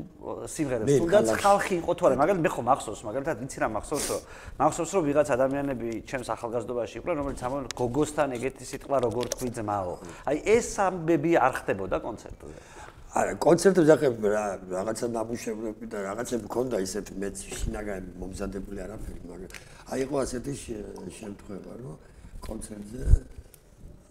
[0.51, 0.91] სიმღერებს.
[0.99, 2.15] თუნდაც ხალხი იყო თუ არა?
[2.19, 4.21] მაგალითად მე ხო მახსოვს მაგალითად იცი რა მახსოვს რომ
[4.59, 9.93] მახსოვს რომ ვიღაც ადამიანები ჩემს ახალგაზრდობაში იყვნენ რომელიც ამონ გოგოსთან ეგეთი სიტყვა როგორ თქვი ძმაო?
[10.27, 12.55] აი ეს ამბები არ ხდებოდა კონცერტზე?
[13.11, 19.51] არა კონცერტებზე ახლა რა რაღაცა ნამუშევრები და რაღაცები მქონდა ისეთი მეც შინაგანი მომზადებული არაფერი მაგრამ
[19.91, 20.53] აი იყო ასეთი
[21.19, 21.95] შემთხვევა რომ
[22.47, 23.03] კონცერტზე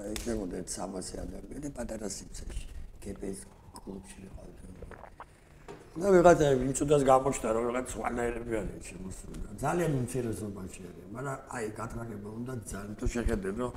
[0.00, 2.66] აი შემოდეთ 300 ადამიანი პატარა სიმცეში
[3.04, 3.40] გპს
[3.76, 4.60] კლუბში ვიყავით
[5.90, 9.38] და ვიღაცა იწოდას გამოჩნდა რომ ვიღაც სვანაერები არის შემოსული.
[9.58, 13.72] ძალიან ინტერესობაში არის, მაგრამ აი გათრაგება უნდა ძალიან თუ შეხედე რომ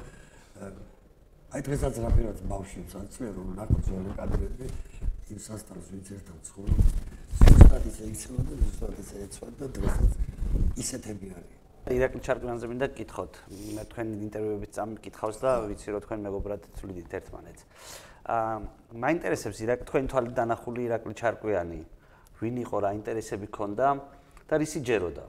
[1.53, 4.65] აი დღესაც რაფერად ბავშვებს აწვე რომ ნახოთ ძველი კადრები
[5.33, 6.88] იმ სასტარს ვინც ერთად ცხოვრობს.
[7.41, 10.12] ზუსტად ისე იცოდა და ზუსტად ისე ეცვად და დღესაც
[10.83, 11.62] ისეთები არის.
[11.91, 13.33] ირაკლი ჩარკვიანზე მინდა გკითხოთ.
[13.91, 17.63] თქვენ ინტერვიუებით წამიკითხავს და ვიცი რომ თქვენ მეგობრად თვლიდით ერთმანეთს.
[18.23, 18.53] აა
[19.03, 21.81] მაინტერესებს ირაკლი თქვენ თვალით დანახული ირაკლი ჩარკვიანი
[22.39, 23.87] ვინ იყო რა ინტერესები ქონდა
[24.47, 25.25] და რისი ჯეროდა?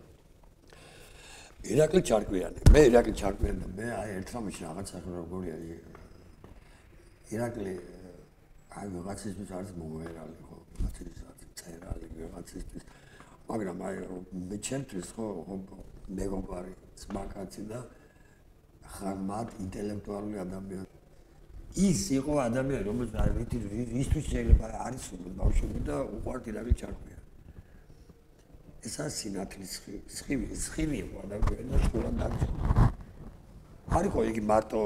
[1.75, 2.59] ირაკლი ჩარკვიანი.
[2.71, 5.83] მე ირაკლი ჩარკვიანი მე აი ერთ რამში რაღაცა როგორი არის.
[7.35, 7.73] ირაკლი
[8.79, 10.57] აი რაღაცისთვის არის მომერალი ხო?
[10.79, 11.19] რაღაცისთვის
[11.59, 12.83] წერალი რაღაცისთვის
[13.51, 13.95] მაგრამ აი
[14.49, 15.27] მე ჩემთვის ხო
[16.09, 17.79] მეგობარი ძმაკაცი და
[18.95, 20.95] ხარ მათ ინტელექტუალური ადამიანი.
[21.75, 23.59] ის იყო ადამიანი რომელიც არ ვიცი
[23.99, 25.05] ისთვის შეიძლება არის
[25.39, 27.19] ბავშვები და უყვართ ირაკლი ჩარკვია
[28.87, 29.75] ესა სინათლის
[30.17, 32.87] სხივი სხივი იყო ადამიანი და სულად დაჭერა
[33.99, 34.81] არისო იგი მარტო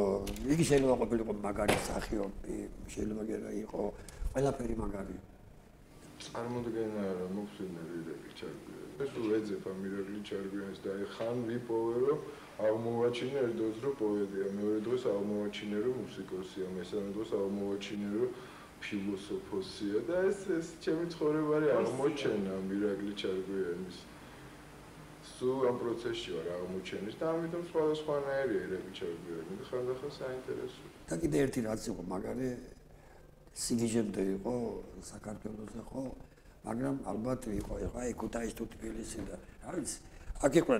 [0.54, 2.56] იგი შეიძლება ყოფილიყო მაგარი სახიობი
[2.94, 3.82] შეიძლება გერა იყო
[4.32, 5.37] ყველაფერი მაგარია
[6.24, 8.84] წარმოდგენა რომ მოხსენები რეკი ჩარგვია.
[9.04, 12.20] ეს უეძებ ამ მირაკლი ჩარგვიანს და ხან ვიპოვე რომ
[12.68, 18.30] აღმოვაჩინე ერთ დროს რომ პოეტია, მეორე დროს აღმოვაჩინე რომ მუსიკოსია, მესამე დროს აღმოვაჩინე რომ
[18.82, 23.98] ფილოსოფოსია და ეს ეს ჩემი ცხოვრება არის აღმოჩენა მირაკლი ჩარგვიანის.
[25.28, 30.82] სულ ამ პროცესში ვარ აღმოჩენის და ამიტომ სხვადასხვანაირია რეკი ჩარგვიანი და ხანდახან საინტერესო.
[31.10, 32.48] და კიდე ერთი რაც იყო მაგარი
[33.64, 34.54] სიგიჟემდე იყო
[35.10, 36.02] საქართველოსზე ხო
[36.68, 39.36] მაგრამ ალბათ იყო აი ქუთაის თუ თბილისი და
[39.70, 39.90] არის
[40.46, 40.74] აქ იყო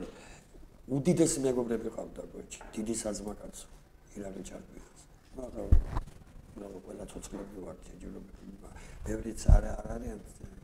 [0.96, 3.66] უდიდესი მეგობრები ყავდა გოჩი დიდი საზმაკაცო
[4.18, 5.00] ირაკლი ჩარკვიას
[5.38, 5.68] მაგრამ
[6.58, 8.38] ნუ ყველა ცოცხლები ვარ ჯერჯერობით
[9.08, 9.64] ბევრიც არ
[9.94, 10.18] არიან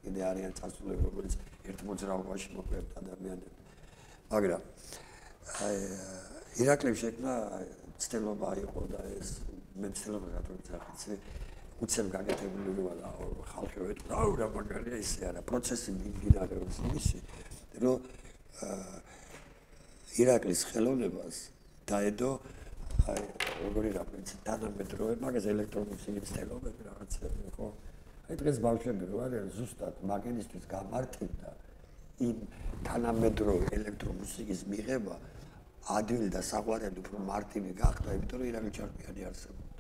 [0.05, 1.37] კიდე არიან წასულები როგორც
[1.71, 3.49] ერთ მოძრაობაში მოკლედ ადამიანები.
[4.33, 4.63] მაგრამ
[5.65, 5.77] აი
[6.65, 7.35] ირაკლი შექმნა
[8.05, 9.31] ცდელობა იყო და ეს
[9.81, 11.15] მე ცდელობა რატომ წახიცე
[11.83, 13.11] უცებ გაკეთებული როა
[13.51, 17.19] ხალხი ვეთქვა აუ რა მაგარია ისე არა პროცესი მიმდინარეობს ისი
[17.83, 17.99] რომ
[20.23, 21.41] ირაკლის ხელოვნებას
[21.91, 22.31] დაედო
[23.11, 23.25] აი
[23.65, 27.69] როგორი რა პრინციპი თანამედროვე მაგას ელექტრონიკის ცდელობები რაღაცები ხო?
[28.31, 31.51] აი დღეს ბავშვები რო არიან ზუსტად მაგენისთვის გამარტივდა
[32.29, 32.37] იმ
[32.87, 35.17] თანამედროვე ელექტრომუსიკის მიღება
[35.99, 39.74] ადვილ და საყვარელი უფრო მარტივი გახდა იმიტომ რომ ირაკლის ჩარკვიანი არსებობს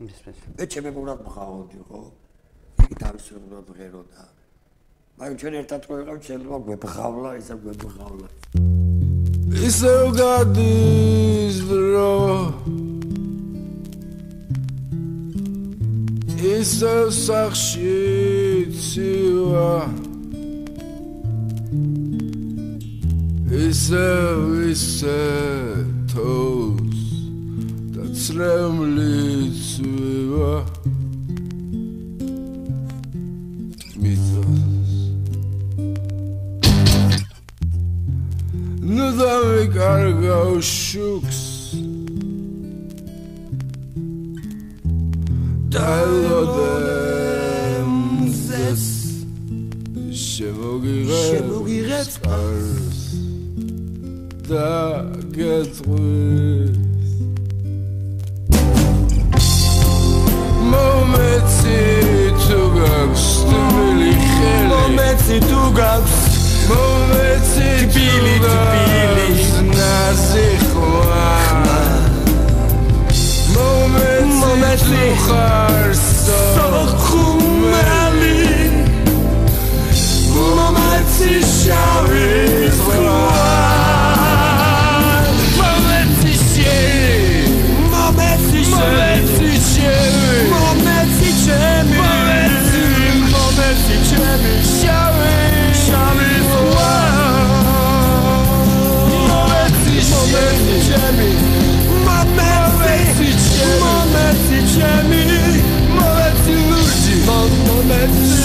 [0.00, 1.98] მე ჩემი მოგრად მღავდი ხო?
[2.84, 4.22] იგი თავისუფლად მღეროდა.
[5.20, 8.28] მაგრამ ჩვენ ერთად რო ვიყავ, შეიძლება გვებღავლა, ისა გვებღავლა.
[9.68, 12.16] ისე გადის ბრო.
[16.56, 18.00] ისე სახში
[18.72, 19.72] ცივა.
[23.68, 24.08] ისე
[24.72, 25.20] ისე
[26.08, 26.89] თოს
[28.20, 30.54] ცრემლიც ვივა
[34.02, 34.92] მიწას
[38.96, 41.40] ნუ დავიკარგავ შუქს.
[45.70, 46.84] დაილოდემზეს
[50.26, 53.00] შემოგიღე შემოგიღე წყარს
[54.50, 54.68] და
[55.38, 56.79] გეტყვი
[61.10, 61.78] მომეცი
[62.40, 64.66] თუ გაქვს თბილი ხელი?
[64.70, 66.18] მომეცი თუ გაქვს?
[66.70, 69.28] მომეცი თბილი თბილი.
[69.74, 71.30] ნაზი ხვა
[73.54, 75.88] მომეცი ხარ
[76.54, 78.38] სოხუმალი.
[80.34, 82.09] მომეცი შავი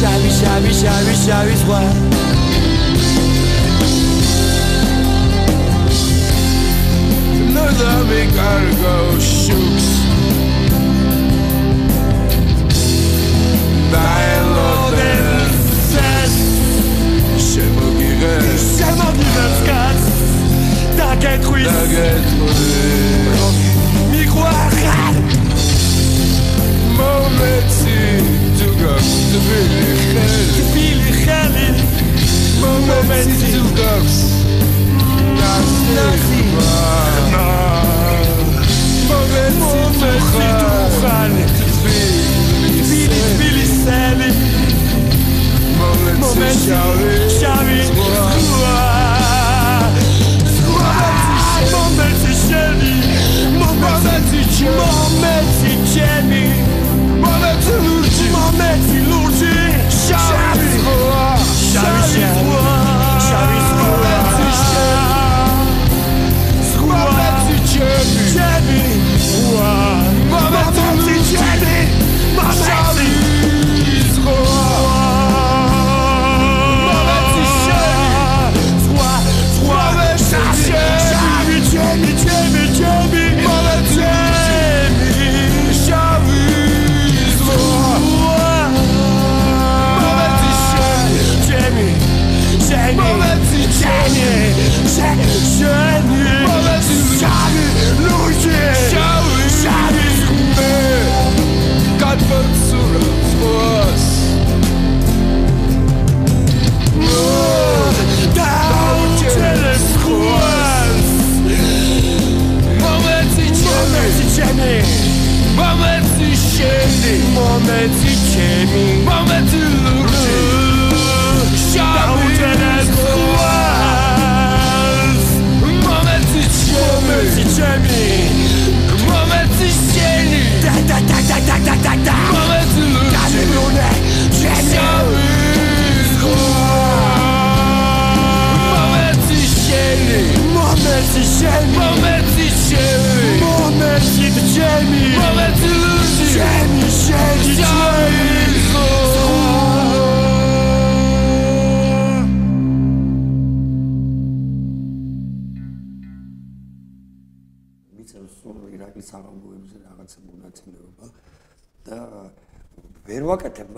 [0.00, 2.47] Shabby, shabby, shabby, shabby sweat.
[8.08, 9.27] we gotta go.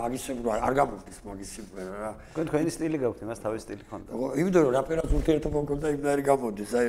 [0.01, 2.11] ვაკეთებ მაგისებრ არ გამოდის მაგისებრ რა.
[2.33, 4.09] თქვენ თქვენი სტილი გაქვთ, იმას თავის სტილი ქონდა.
[4.17, 6.71] ო იმდენ რომ რაპერას ურთიერთობა მქონდა იმდენი გამოდის.
[6.73, 6.87] აი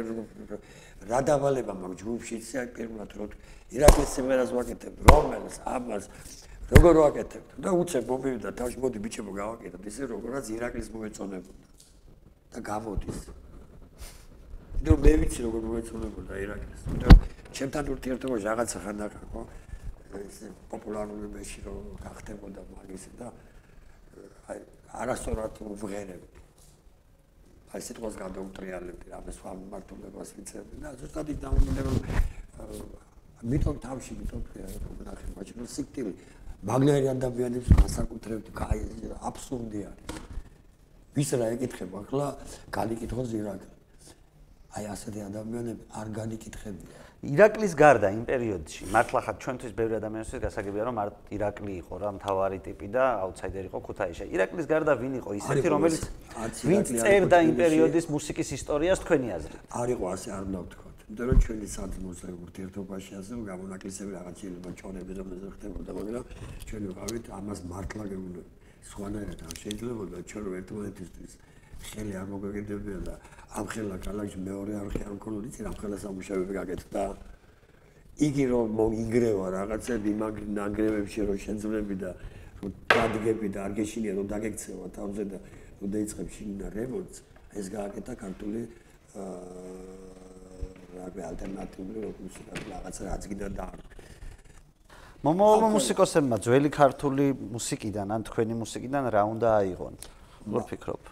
[1.10, 3.24] რა დავალება მაგ ჯგუფში იცი აი პირველად რო
[3.74, 6.04] ირაკლის სიმღერას ვაკეთებ რომელს ამას
[6.72, 11.62] როგორ ვაკეთებ და უცებ მომივიდა თავში მოდი ბიჭებო გავაკეთოთ ისე როგორაც ირაკლის მოეწონებოდა.
[12.52, 13.18] და გამოდის.
[14.84, 16.80] ნუ მე ვიცი როგორ მოეწონებოდა ირაკლის.
[17.02, 17.08] და
[17.56, 19.40] ჩემთან ურთიერთობაში რაღაცა ხანდახა ხო
[20.20, 20.36] ეს
[20.72, 23.32] პოპულარული მეში რომ გახდებოდა მაგისი და
[24.52, 24.58] აი
[25.02, 26.40] არასწორად ვღერებდი
[27.72, 31.98] აი სიტყვას გადაუტრიალებდი რამე სხვა მიმართულებას ვიცებდი და ზუსტად იქ დამონდა რომ
[33.52, 34.42] მithom თავში მithom
[35.08, 36.12] ნახე მაჩნო სიკტილი
[36.62, 38.82] მაგნერი ადამიანებს განსაკუთრებით კაი
[39.28, 40.20] აბსურდი არის.
[41.16, 42.02] ვის რა ეკითხება?
[42.06, 42.26] ახლა
[42.70, 43.70] განიკითხოს ირაკლი.
[44.78, 50.86] აი ასეთი ადამიანები არ განიკითხებია ირაკლის გარდა იმ პერიოდში მართლა ხარ ჩვენთვის ბევრი ადამიანისთვის გასაგებია
[50.88, 54.24] რომ მარტ ირაკლი იყო რა მთავარი ტიპი და აუთსაიდერი იყო ქუთაისში.
[54.34, 56.02] ირაკლის გარდა ვინ იყო ისეთი რომელიც
[56.66, 59.62] ვინც წერდა იმ პერიოდის მუსიკის ისტორიას თქვენი აზრით?
[59.70, 60.96] არ იყო ასე არ უნდა ვთქვათ.
[61.06, 66.24] იმიტომ რომ ჩვენი საძმოსე ურთიერთობაში ასე გამონაკლისები რაღაც შეიძლება ჩონები რომ ეს ხდებოდა, მაგრამ
[66.66, 68.50] ჩვენ ვიყავით ამას მართლა გეუბნები.
[68.82, 71.32] სხვანაირად არ შეიძლება ჩვენ რომ ერთმანეთისთვის
[71.86, 73.14] ხელი არ მოგვეკიდებია და
[73.52, 77.02] ამ ხელა კალაში მეორე არხი არ მქონოდა, იცი რა ხელა სამუშაოები გაკეთდა.
[78.26, 82.10] იგი რომ მოიგრევა რაღაცები მაგ ნანგრევებში რომ შეძლები და
[82.62, 85.38] რომ დადგები და არ გეშინია რომ დაგექცევა თავზე და
[85.80, 87.16] რომ დაიწყებ შინა რემონტს,
[87.58, 88.60] ეს გააკეთა ქართული
[89.16, 90.12] აა
[90.92, 93.66] რა ალტერნატიული როკ მუსიკა რაღაცა რაც კიდე და
[95.22, 97.26] მომავალმა მუსიკოსებმა ძველი ქართული
[97.56, 99.94] მუსიკიდან ან თქვენი მუსიკიდან რა უნდა აიღონ?
[100.46, 101.02] როგორ ფიქრობ?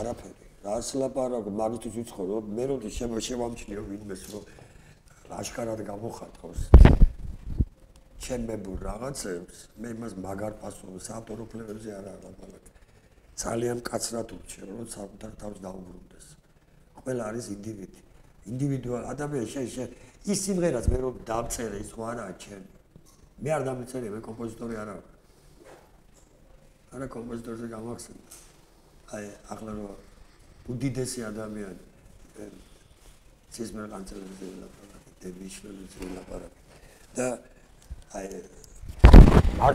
[0.00, 0.43] არაფერი.
[0.64, 4.44] რაც ლაპარაკო მაგისთვის ვიცხოვრო, მე როდი შემოშევამჩნიო ვინმეს რომ
[5.40, 6.60] აშკარად გამოხატავს
[8.24, 12.64] ჩემებურ რაღაცებს, მე იმას მაგარ პასუხს ავტორო ფლერებზე არ აღაბალაკ.
[13.36, 16.26] ძალიან კაცრად ურჩევ, რომ საკუთარ თავს დაუბრუნდეს.
[16.96, 18.00] ყველა არის ინდივიდი.
[18.52, 19.88] ინდივიდუალ ადამიანს შენ შენ
[20.32, 22.70] ის სიმღერაც მე რომ დამწერე ის ხო არაა ჩემი.
[23.42, 24.96] მე არ დამწერე, მე კომპოზიტორი არა
[26.94, 28.32] არა კომპოზიტორზე გამახსენდა.
[29.12, 30.13] აი ახლა რომ
[30.72, 31.82] უდიდესი ადამიანი
[33.54, 36.60] ცისმერ ყანწელებზე ლაპარაკი დენიშნული ზელაპარაკი.
[37.16, 37.26] და
[38.18, 38.26] აი
[39.66, 39.74] არ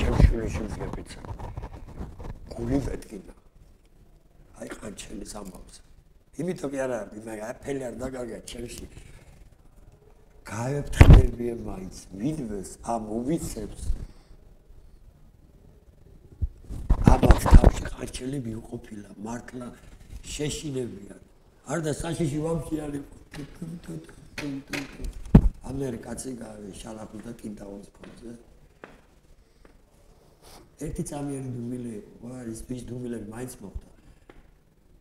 [0.00, 1.20] ჩემშვილი შეძლებიცა.
[2.54, 3.34] გული მეტკინა.
[4.60, 5.76] აი ყანჩელის ამბავს.
[6.40, 8.86] იმიტომ კი არა, მე აფელი არ დაგაგია ჩემში.
[10.50, 13.82] გაეფრთხილებიან მაინც ვინმეს ამ უვიცებს
[17.12, 17.44] ამას
[18.00, 19.66] თავში ყარჩელი მიუყოფილა მართლა
[20.24, 21.20] შეშინებიან
[21.68, 23.04] არ და საშიში ვამში არის
[25.70, 28.32] ამერიკაცი გავი შალახი და კინტაურის ფონზე.
[30.80, 31.94] ერთი წამიერი დუმილე
[32.24, 33.88] ვარ ის ის დუმილები მაინც მოხდა.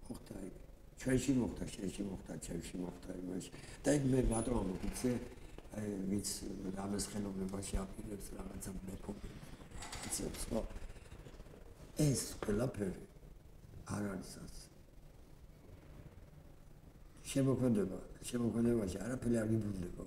[0.09, 0.55] მოხდა იქ.
[0.99, 3.49] ჩვენში მოხდა შენში მოხდა ჩვენში მოხდა იმაში.
[3.83, 5.11] და იქ მე რატომ ამოგიცე
[5.79, 6.27] აი ვიც
[6.83, 9.39] ამას ხელოვნებაში აპირებს რაღაცა მეფობებს
[10.09, 10.59] იცებს ხო
[12.05, 13.03] ეს ყველაფერი
[13.95, 14.67] არ არის ასე
[17.31, 20.03] შემოქმედება შემოქმედებაში არაფერი არ გიბრუნდება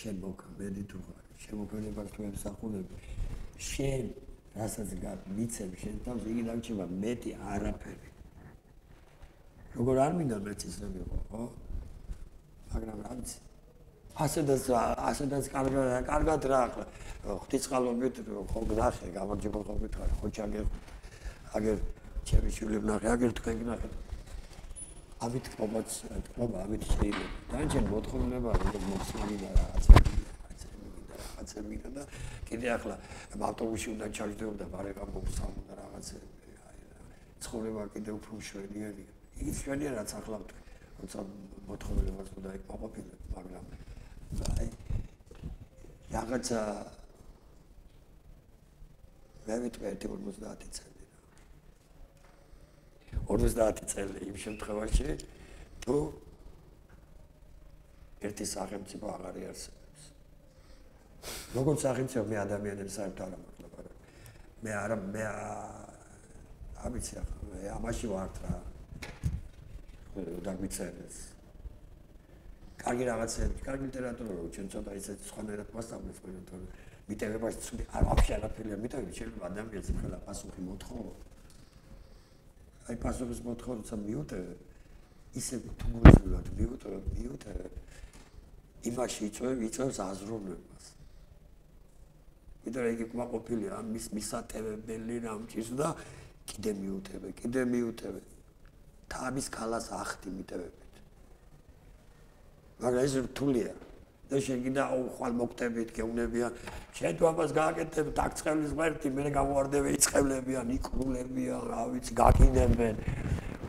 [0.00, 2.96] შემოქმედი თუ ხარ შემოქმედება თუ ემსახურები
[3.70, 4.04] შენ
[4.60, 8.08] რასაც გამიცემ შენ თავს იგი დარჩება მეტი არაფერი.
[9.76, 11.42] როგორ არ მინდა მეც ისე ვიყო ხო?
[12.72, 13.38] მაგრამ რა ვიცი
[14.20, 14.64] ასედაც
[15.10, 16.60] ასედაც კარგად კარგად რა
[17.24, 18.20] ღვთისყალობით
[18.52, 20.66] ხო გნახე გამარჯვებულობით ხარ ხო ჩაგერ
[21.56, 21.78] აგერ
[22.28, 23.92] ჩემი შვილები ნახე აგერ თქვენ გნახეთ
[25.24, 25.88] ამით თქობაც
[26.28, 29.92] თქობა ამით შეიძლება დაანჩენ მოთხოვნება რომ მოხსნილი და რაღაცა
[31.40, 32.04] რაღაცები და
[32.48, 32.96] კიდე ახლა
[33.48, 36.28] ავტობუსში უნდა ჩარჯდებოდა ბარეკა მოგსალმო და რაღაცები
[36.68, 36.78] აი
[37.44, 39.10] ცხოვრება კიდე უფრო მშვენიერია
[39.40, 40.38] იგი მშვენიერია რაც ახლა
[41.00, 41.20] როცა
[41.68, 43.89] მოთხოვნებას უნდა იქ მოყოფილებ მაგრამ
[46.20, 46.62] რაღაცა
[49.46, 51.04] მე ვიტყვი 50 წელი
[53.60, 55.16] რა 50 წელი იმ შემთხვევაში
[55.84, 55.96] თუ
[58.28, 60.04] ერთი სახელმწიფო აღარ იარსებებს
[61.56, 63.68] როგორც სახელმწიფო მე ადამიანებს საერთოდ არ ამართლა
[64.64, 65.24] მე არა მე
[66.84, 68.54] ამიცი ახლა მე ამაში ვარ რა
[70.44, 71.16] და მიწერეს
[72.90, 76.66] კარგი რაღაცები, კარგი ლიტერატურა რო ჩვენ ცოტა ისე სხვანაირად მასწავლებს ყველა თორე
[77.10, 81.12] მიტევებაში ცუდი არ ვაფშე არაფერია მიტევები შეიძლება ადამიანს ხელა პასუხი მოთხოვო.
[82.90, 84.52] აი პასუხის მოთხოვო როცა მიუტევე
[85.38, 87.66] ისე თუმურულად მიუტევე მიუტევე
[88.90, 90.84] იმაში იწვევ იწვევს აზროვნებას.
[92.66, 95.88] მიტევე იგი კმაყოფილია მის მისატევებელი რამჭის და
[96.50, 98.20] კიდე მიუტევე კიდე მიუტევე
[99.14, 100.89] თავის ქალას ახტი მიტევები
[102.82, 103.72] მაგრამ ეს რთულია.
[104.30, 106.52] და შენ კიდე აუხვალ მოკვდებით გეუნებიან.
[106.94, 112.94] შენ თუ ამას გააკეთებ დაგწყევლის ღერთი მე გამოვარდები იწევლებიან იკრულებიან რა ვიცი გაკინებენ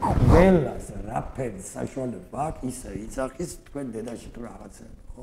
[0.02, 5.22] ყველას რაფერი საშუალება აქვს ისე იცახის თქვენ დედაში თუ რაღაცა ხო?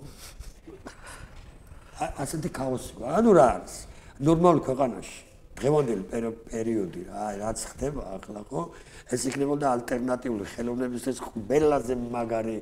[2.22, 3.74] ასეთი ქაოსი ანუ რა არის?
[4.22, 5.18] ნორმალურ ქვეყანაში
[5.58, 6.04] დღევანდელი
[6.50, 8.62] პერიოდი რა რაც ხდება ახლა ხო?
[9.10, 12.56] ეს იქნებოდა ალტერნატიული ხელოვნებისთვის ყველაზე მაგარი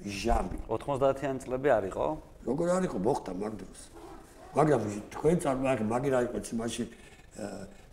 [0.00, 2.06] ჟამი 90-იან წლები არ იყო?
[2.48, 3.80] როგორ არ იყო მოხდა მაგ დროს.
[4.56, 4.80] მაგრამ
[5.12, 6.82] თქვენ წარმოაჩენ მაგირა იყო იმაში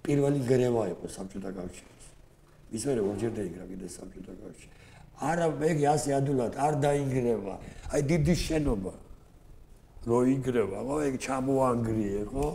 [0.03, 2.05] პირველი გრევა იყო საბჭოთა კავშირის.
[2.71, 4.73] ის მერე ორჯერ დაიგრა კიდე საბჭოთა კავშირი.
[5.17, 7.55] არა მეგი ასე ადულად არ დაიგრევა.
[7.91, 8.93] აი დიდი შენობა
[10.07, 12.47] რო იგრევა, ხო, ეგ ჩამოანგრიე, ხო?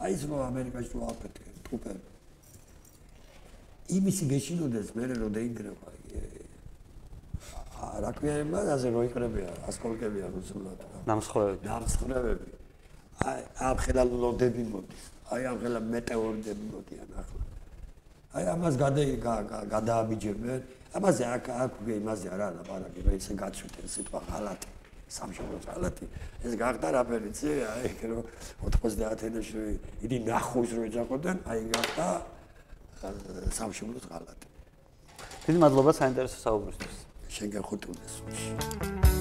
[0.00, 1.96] აი ის რო ამერიკაში რო აფეთქე, ტუპერ.
[3.96, 5.86] იმისი გეშინოდეს მე რო დაიგრევა.
[7.76, 8.34] რა ქვია
[8.76, 10.78] ასე რო იყრებია ასკოლკებია რუსულად?
[11.08, 11.64] ნამსხვრევები.
[11.66, 12.50] ნამსხვრევები.
[13.26, 17.42] აი ამ ხელა ლოდები მოდის აი ამ ხელა მეტეორიტები მოდიან ახლა.
[18.36, 18.74] აი ამას
[19.74, 20.60] გადააბიჯებენ.
[20.96, 24.68] ამაზე აქ აქ იმაზე არა ლაპარაკი რა ისე გაწვით ეს სიტყვა ღალატი
[25.16, 26.04] სამშობლო ღალატი.
[26.44, 28.20] ეს გახდა რაფერი ცი აი რო
[28.64, 29.60] 90-იანში
[30.04, 32.06] იდი ნახოს რო ეძახოდნენ აი გახდა
[33.58, 34.46] სამშობლო ღალატი.
[35.46, 39.15] დიდი მადლობა საინტერესო საუბრისთვის 先跟合同的熟悉。